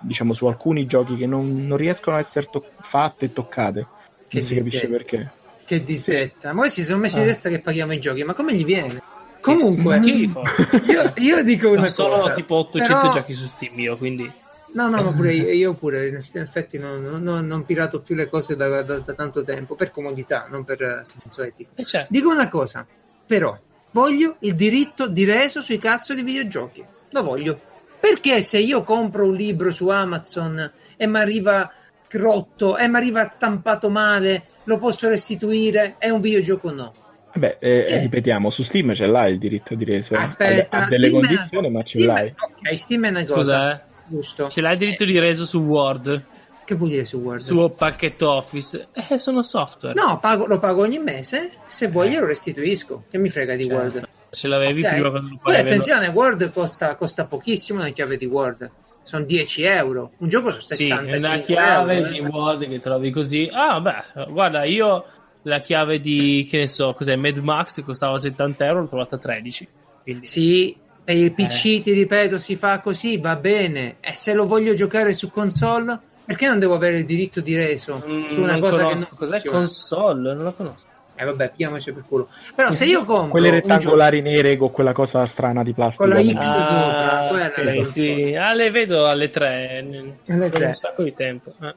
[0.01, 3.87] diciamo su alcuni giochi che non, non riescono a essere to- fatte e toccate
[4.27, 5.31] che non si capisce perché
[5.65, 6.55] che disdetta sì.
[6.55, 7.21] ma si sono messi ah.
[7.21, 9.01] di testa che paghiamo i giochi ma come gli viene?
[9.43, 11.93] Comunque, io, io, dico una cosa.
[11.93, 13.11] Sono tipo 800 però...
[13.11, 14.31] giochi su Steam io, quindi...
[14.73, 18.29] No, no, ma pure io, io pure, in effetti non, non, non, pirato più le
[18.29, 21.71] cose da, da, da, tanto tempo, per comodità, non per eh, senso etico.
[21.75, 22.07] Eh certo.
[22.09, 22.87] Dico una cosa,
[23.27, 23.55] però,
[23.91, 26.83] voglio il diritto di reso sui cazzo di videogiochi.
[27.09, 27.59] Lo voglio.
[27.99, 31.69] Perché se io compro un libro su Amazon e mi arriva
[32.09, 35.95] rotto e mi arriva stampato male, lo posso restituire?
[35.97, 36.93] È un videogioco no.
[37.34, 40.15] Vabbè, eh, ripetiamo, su Steam ce l'hai il diritto di reso.
[40.15, 42.34] Aspetta, ha, ha delle Steam condizioni, ma ce Steam, l'hai.
[42.38, 43.34] Ok, Steam è una cosa.
[43.34, 43.91] Scusa, eh.
[44.05, 44.49] Giusto.
[44.49, 46.21] Ce l'hai il diritto di reso su Word?
[46.65, 47.41] Che vuol dire su Word?
[47.41, 48.88] Su pacchetto Office.
[48.93, 49.99] Eh, sono software.
[49.99, 51.49] No, pago, lo pago ogni mese.
[51.65, 53.05] Se vuoi, glielo restituisco.
[53.09, 53.81] Che mi frega di certo.
[53.81, 54.07] Word?
[54.29, 54.93] Ce l'avevi okay.
[54.93, 58.69] prima quando lo Poi attenzione, Word costa, costa pochissimo una chiave di Word.
[59.03, 60.11] Sono 10 euro.
[60.17, 62.21] Un gioco su 75 Sì, una chiave euro, di eh.
[62.21, 63.49] Word che trovi così.
[63.51, 65.05] Ah, beh, guarda, io
[65.43, 69.19] la chiave di, che ne so, cos'è, Mad Max costava 70 euro, l'ho trovata a
[69.19, 69.67] 13.
[70.03, 70.25] Quindi...
[70.25, 70.75] Sì,
[71.05, 71.81] e il PC, eh.
[71.81, 73.97] ti ripeto, si fa così, va bene.
[73.99, 78.01] E se lo voglio giocare su console, perché non devo avere il diritto di reso
[78.05, 78.95] mm, su una cosa conosco.
[78.95, 79.57] che non Cos'è funziona?
[79.57, 80.33] console?
[80.33, 80.87] Non la conosco.
[81.15, 82.29] Eh vabbè, pigliamoci per culo.
[82.55, 84.29] Però se io compro quelle rettangolari gioco...
[84.29, 88.35] nere con quella cosa strana di plastica con la X ah, sopra, okay, sì.
[88.35, 89.85] ah, le vedo alle 3
[90.27, 91.53] alle 3 un sacco di tempo.
[91.61, 91.73] Eh.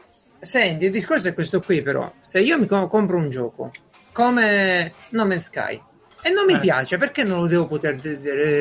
[0.47, 2.11] Senti, il discorso è questo qui, però.
[2.21, 3.73] Se io mi compro un gioco
[4.13, 5.83] come No Man's Sky
[6.23, 6.61] e non mi eh.
[6.61, 7.97] piace, perché non lo devo poter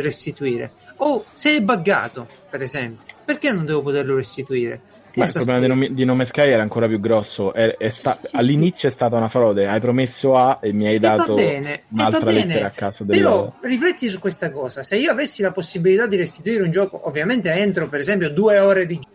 [0.02, 0.72] restituire?
[0.98, 4.82] O se è buggato, per esempio, perché non devo poterlo restituire?
[5.14, 7.54] Ma il problema di Nome, di Nome Sky era ancora più grosso.
[7.54, 9.68] È, è sta- all'inizio è stata una frode.
[9.68, 13.04] Hai promesso A e mi hai dato bene, un'altra lettera a caso.
[13.04, 13.18] Del...
[13.18, 14.82] Però rifletti su questa cosa.
[14.82, 18.86] Se io avessi la possibilità di restituire un gioco, ovviamente entro per esempio due ore
[18.88, 19.15] di gioco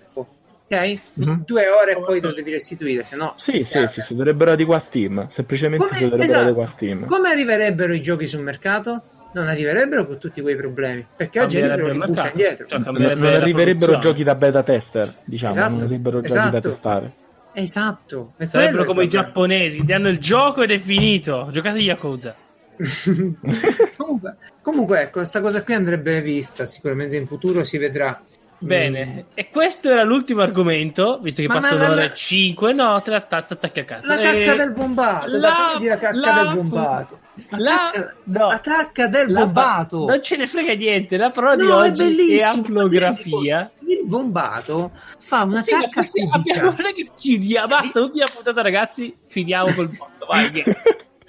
[0.71, 1.01] ok?
[1.15, 1.43] Mhm.
[1.45, 3.35] Due ore e poi lo devi restituire, se no...
[3.37, 5.27] Sì, sì, sì, si dovrebbero adeguare Steam.
[5.29, 6.45] Semplicemente Come- si dovrebbero esatto.
[6.45, 7.07] adeguare Steam.
[7.07, 9.03] Come arriverebbero i giochi sul mercato?
[9.33, 12.67] Non arriverebbero con tutti quei problemi, perché la gente te lo butta indietro.
[12.67, 16.51] Cioè, Non, non arriverebbero giochi da beta tester, diciamo, Esatto, non arriverebbero giochi esatto.
[16.51, 17.13] da testare.
[17.53, 18.33] Esatto.
[18.37, 21.49] è Sarebbero come i giapponesi, ti hanno il gioco ed è finito.
[21.51, 22.35] Giocate Yakuza.
[23.97, 28.21] comunque, comunque, ecco, questa cosa qui andrebbe vista, sicuramente in futuro si vedrà.
[28.63, 32.73] Bene, e questo era l'ultimo argomento, visto che Ma- ma passano la- ore la- 5,
[32.75, 34.09] no, la attacca cazzo.
[34.15, 35.39] La cacca Eh, del bombato, la-
[35.81, 37.19] la, cacca la- del bombato.
[37.49, 38.49] La, la- cacca, no.
[38.49, 40.05] la cacca del la- bombato.
[40.07, 42.61] Non ce ne frega niente, la parola di No, è oggi è, bellissimo.
[42.63, 43.71] aplografia.
[43.87, 44.91] Il bombato
[45.21, 46.03] fa una Sì, cacca
[46.33, 50.51] abbiamo non è che chiudiamo, basta, ultima puntata ragazzi, finiamo col mondo, vai.
[50.51, 50.65] che-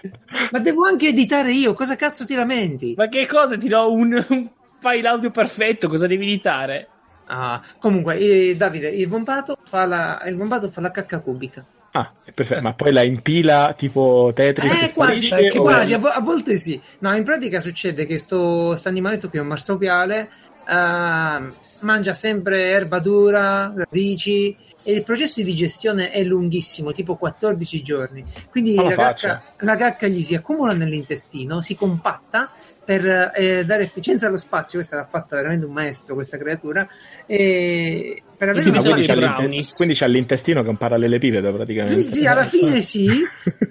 [0.52, 2.94] Ma devo anche editare io, cosa cazzo ti lamenti?
[2.98, 6.88] Ma che cosa, ti do un, un file audio perfetto, cosa devi editare?
[7.34, 11.64] Ah, comunque, eh, Davide, il bombato fa la, il bombato fa la cacca cubica.
[11.92, 14.82] Ah, è perfetto, ma poi la impila tipo Tetris.
[14.82, 16.80] Eh, quasi, sparisce, o- quasi, a, vo- a volte sì.
[17.00, 20.30] No, in pratica succede che sto, sto animaletto qui è un marsupiale,
[20.68, 24.54] ehm, mangia sempre erba dura, radici,
[24.84, 28.26] e il processo di digestione è lunghissimo, tipo 14 giorni.
[28.50, 29.28] Quindi la faccia.
[29.28, 32.50] cacca, la cacca gli si accumula nell'intestino, si compatta
[32.84, 34.80] per eh, dare efficienza allo spazio.
[34.80, 36.88] Questa l'ha fatta veramente un maestro, questa creatura.
[37.26, 39.76] E per avere Sì, una quindi, c'ha buona- l'inte- brownies.
[39.76, 42.02] quindi c'ha l'intestino che è un parallelepipedo praticamente.
[42.02, 43.08] sì, sì, alla fine sì,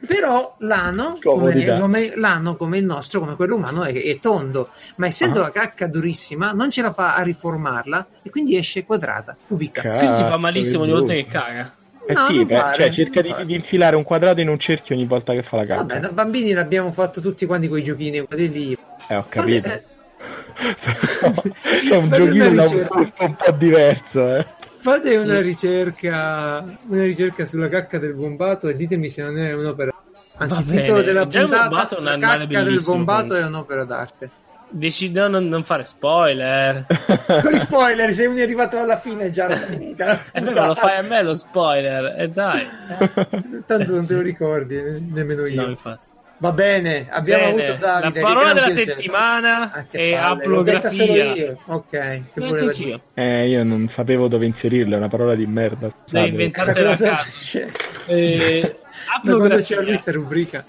[0.07, 5.07] però l'ano come, come- l'ano come il nostro, come quello umano, è, è tondo, ma
[5.07, 5.43] essendo Ah.
[5.43, 9.83] la cacca durissima non ce la fa a riformarla e quindi esce quadrata, cubica.
[9.83, 11.73] Cazzo, Quindi si fa malissimo ogni volta che caga.
[12.11, 14.59] Eh No, sì, non beh, pare, cioè cerca di, di infilare un quadrato in un
[14.59, 15.83] cerchio ogni volta che fa la cacca.
[15.83, 18.77] Vabbè, da bambini l'abbiamo fatto tutti quanti quei giochini, quelli lì.
[19.09, 19.69] Eh, ho capito.
[19.69, 19.85] Fate,
[21.91, 24.47] è un Fate giochino da un, un po' diverso, eh.
[24.59, 29.93] fate una ricerca, una ricerca sulla cacca del bombato e ditemi se non è un'opera.
[30.39, 34.31] Anzi, il titolo della puntata La cacca del bombato è un'opera d'arte.
[34.73, 36.87] Decido non, non fare spoiler.
[37.43, 40.21] Con gli spoiler, se uno è arrivato alla fine è già finita.
[40.33, 42.14] E me lo fai a me lo spoiler.
[42.18, 42.66] E dai.
[43.66, 45.62] Tanto non te lo ricordi, ne- nemmeno io.
[45.62, 46.09] No, infatti.
[46.43, 48.21] Va bene, abbiamo Bene, avuto Davide.
[48.21, 48.87] La parola della piacere.
[48.97, 51.33] settimana Ah, è aplografia.
[51.35, 51.59] io.
[51.66, 53.01] Ok, che detto dire?
[53.12, 55.91] Eh, io non sapevo dove inserirlo, è una parola di merda.
[56.11, 57.59] Devi inventartela a caso.
[58.07, 59.83] Eh, Da quando aplografia.
[59.83, 60.64] questa rubrica.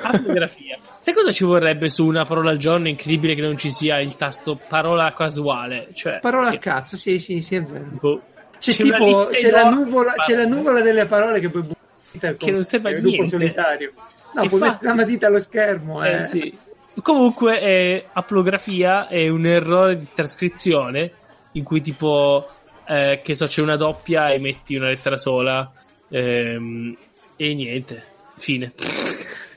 [0.00, 0.78] Aplografia.
[0.98, 2.88] Sai cosa ci vorrebbe su una parola al giorno?
[2.88, 5.88] Incredibile che non ci sia il tasto parola casuale.
[5.92, 7.86] Cioè, Parola a cazzo, sì, sì, sì, è vero.
[8.00, 8.22] boh.
[8.58, 12.50] C'è, C'è tipo, c'è la, nuvola, c'è la nuvola delle parole che puoi buttare Che
[12.50, 13.26] non serve a niente.
[13.26, 13.92] solitario.
[14.32, 16.02] No, Infatti- puoi mettere la matita allo schermo.
[16.04, 16.14] Eh.
[16.14, 16.58] Eh, sì.
[17.02, 21.10] Comunque, eh, aplografia è un errore di trascrizione
[21.52, 22.46] in cui tipo,
[22.86, 25.70] eh, che so, c'è una doppia e metti una lettera sola
[26.08, 26.96] ehm,
[27.36, 28.02] e niente.
[28.36, 28.72] Fine.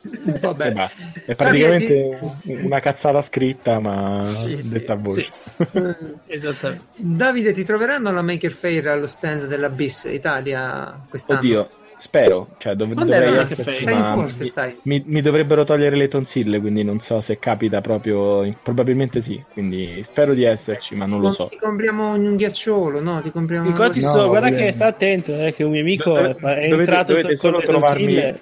[0.42, 0.72] Vabbè.
[0.72, 1.04] basta.
[1.26, 5.28] È praticamente una cazzata scritta, ma Sì, sì, detta a voce.
[5.74, 5.96] Eh,
[6.34, 6.84] Esattamente.
[6.96, 11.40] Davide, ti troveranno alla Maker Faire allo stand della BIS Italia quest'anno?
[11.40, 12.48] Oddio, spero.
[12.58, 13.82] Cioè, dov- dovrei esserci?
[13.82, 14.78] Stai in forse, mi- stai?
[14.84, 18.48] Mi, mi dovrebbero togliere le tonsille, quindi non so se capita proprio.
[18.62, 21.48] Probabilmente sì, quindi spero di esserci, ma non lo so.
[21.48, 23.22] Ti compriamo un ghiacciolo, no?
[23.22, 24.66] Ti compriamo quanti cosa- No, so, guarda ovviamente.
[24.66, 27.60] che sta attento, eh, che un mio amico Dove- è dovete- entrato dovete con solo
[27.60, 28.34] le trovarmi.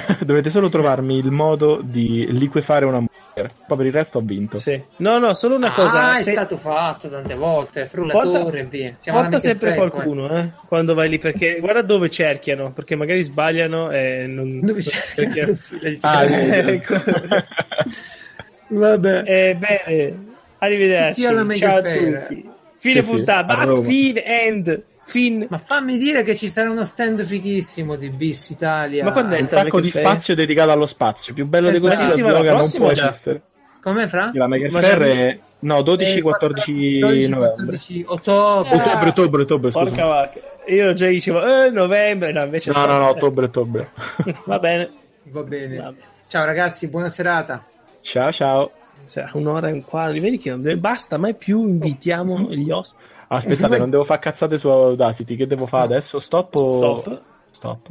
[0.24, 3.50] dovete solo trovarmi il modo di liquefare una hamburger.
[3.66, 4.58] Poi per il resto ho vinto.
[4.58, 4.80] Sì.
[4.96, 6.12] No, no, solo una cosa.
[6.12, 8.94] Ah, è te- stato fatto tante volte, frullatore Porta- e via.
[8.96, 13.22] Siamo Porta sempre Faire, qualcuno, eh, quando vai lì, perché guarda dove cerchiano, perché magari
[13.22, 14.60] sbagliano e non...
[14.64, 15.54] Dove cerchiano.
[16.00, 16.34] Ah, sì.
[16.34, 16.94] Ecco.
[18.68, 19.22] Vabbè.
[19.26, 20.24] Eh, bene,
[20.58, 21.22] arrivederci.
[21.22, 22.48] Ciao a tutti.
[22.78, 23.86] Fine Sì, sì, puntata, Roma.
[23.86, 25.46] fine, end, fin.
[25.48, 29.04] Ma fammi dire che ci sarà uno stand fighissimo di BIS Italia.
[29.04, 31.32] Ma quando è Un sacco di spazio dedicato allo spazio.
[31.32, 32.10] Più bello di Esatto.
[32.10, 33.08] così la non può già.
[33.10, 33.42] esistere.
[33.82, 34.30] Come fra?
[34.34, 35.38] La Faire già- è...
[35.60, 37.38] No, 12-14 12, novembre.
[37.54, 38.68] 14 ottobre.
[38.70, 40.40] Eh, Ottobre, ottobre, ottobre, Porca vacca.
[40.66, 42.72] Io già dicevo, eh, novembre, no, invece...
[42.72, 43.90] No, no, no, ottobre, ottobre.
[44.44, 44.90] Va bene.
[45.24, 45.76] Va bene.
[45.76, 45.96] Vabbè.
[46.28, 47.64] Ciao ragazzi, buona serata.
[48.02, 48.70] ciao, ciao.
[49.08, 53.02] Cioè, un'ora e un quarto, vedi che non basta mai più invitiamo gli ospiti.
[53.28, 55.36] Aspettate, non devo fare cazzate su Audacity.
[55.36, 56.20] Che devo fare adesso?
[56.20, 56.96] Stop o...
[56.96, 57.22] Stop.
[57.50, 57.90] Stop.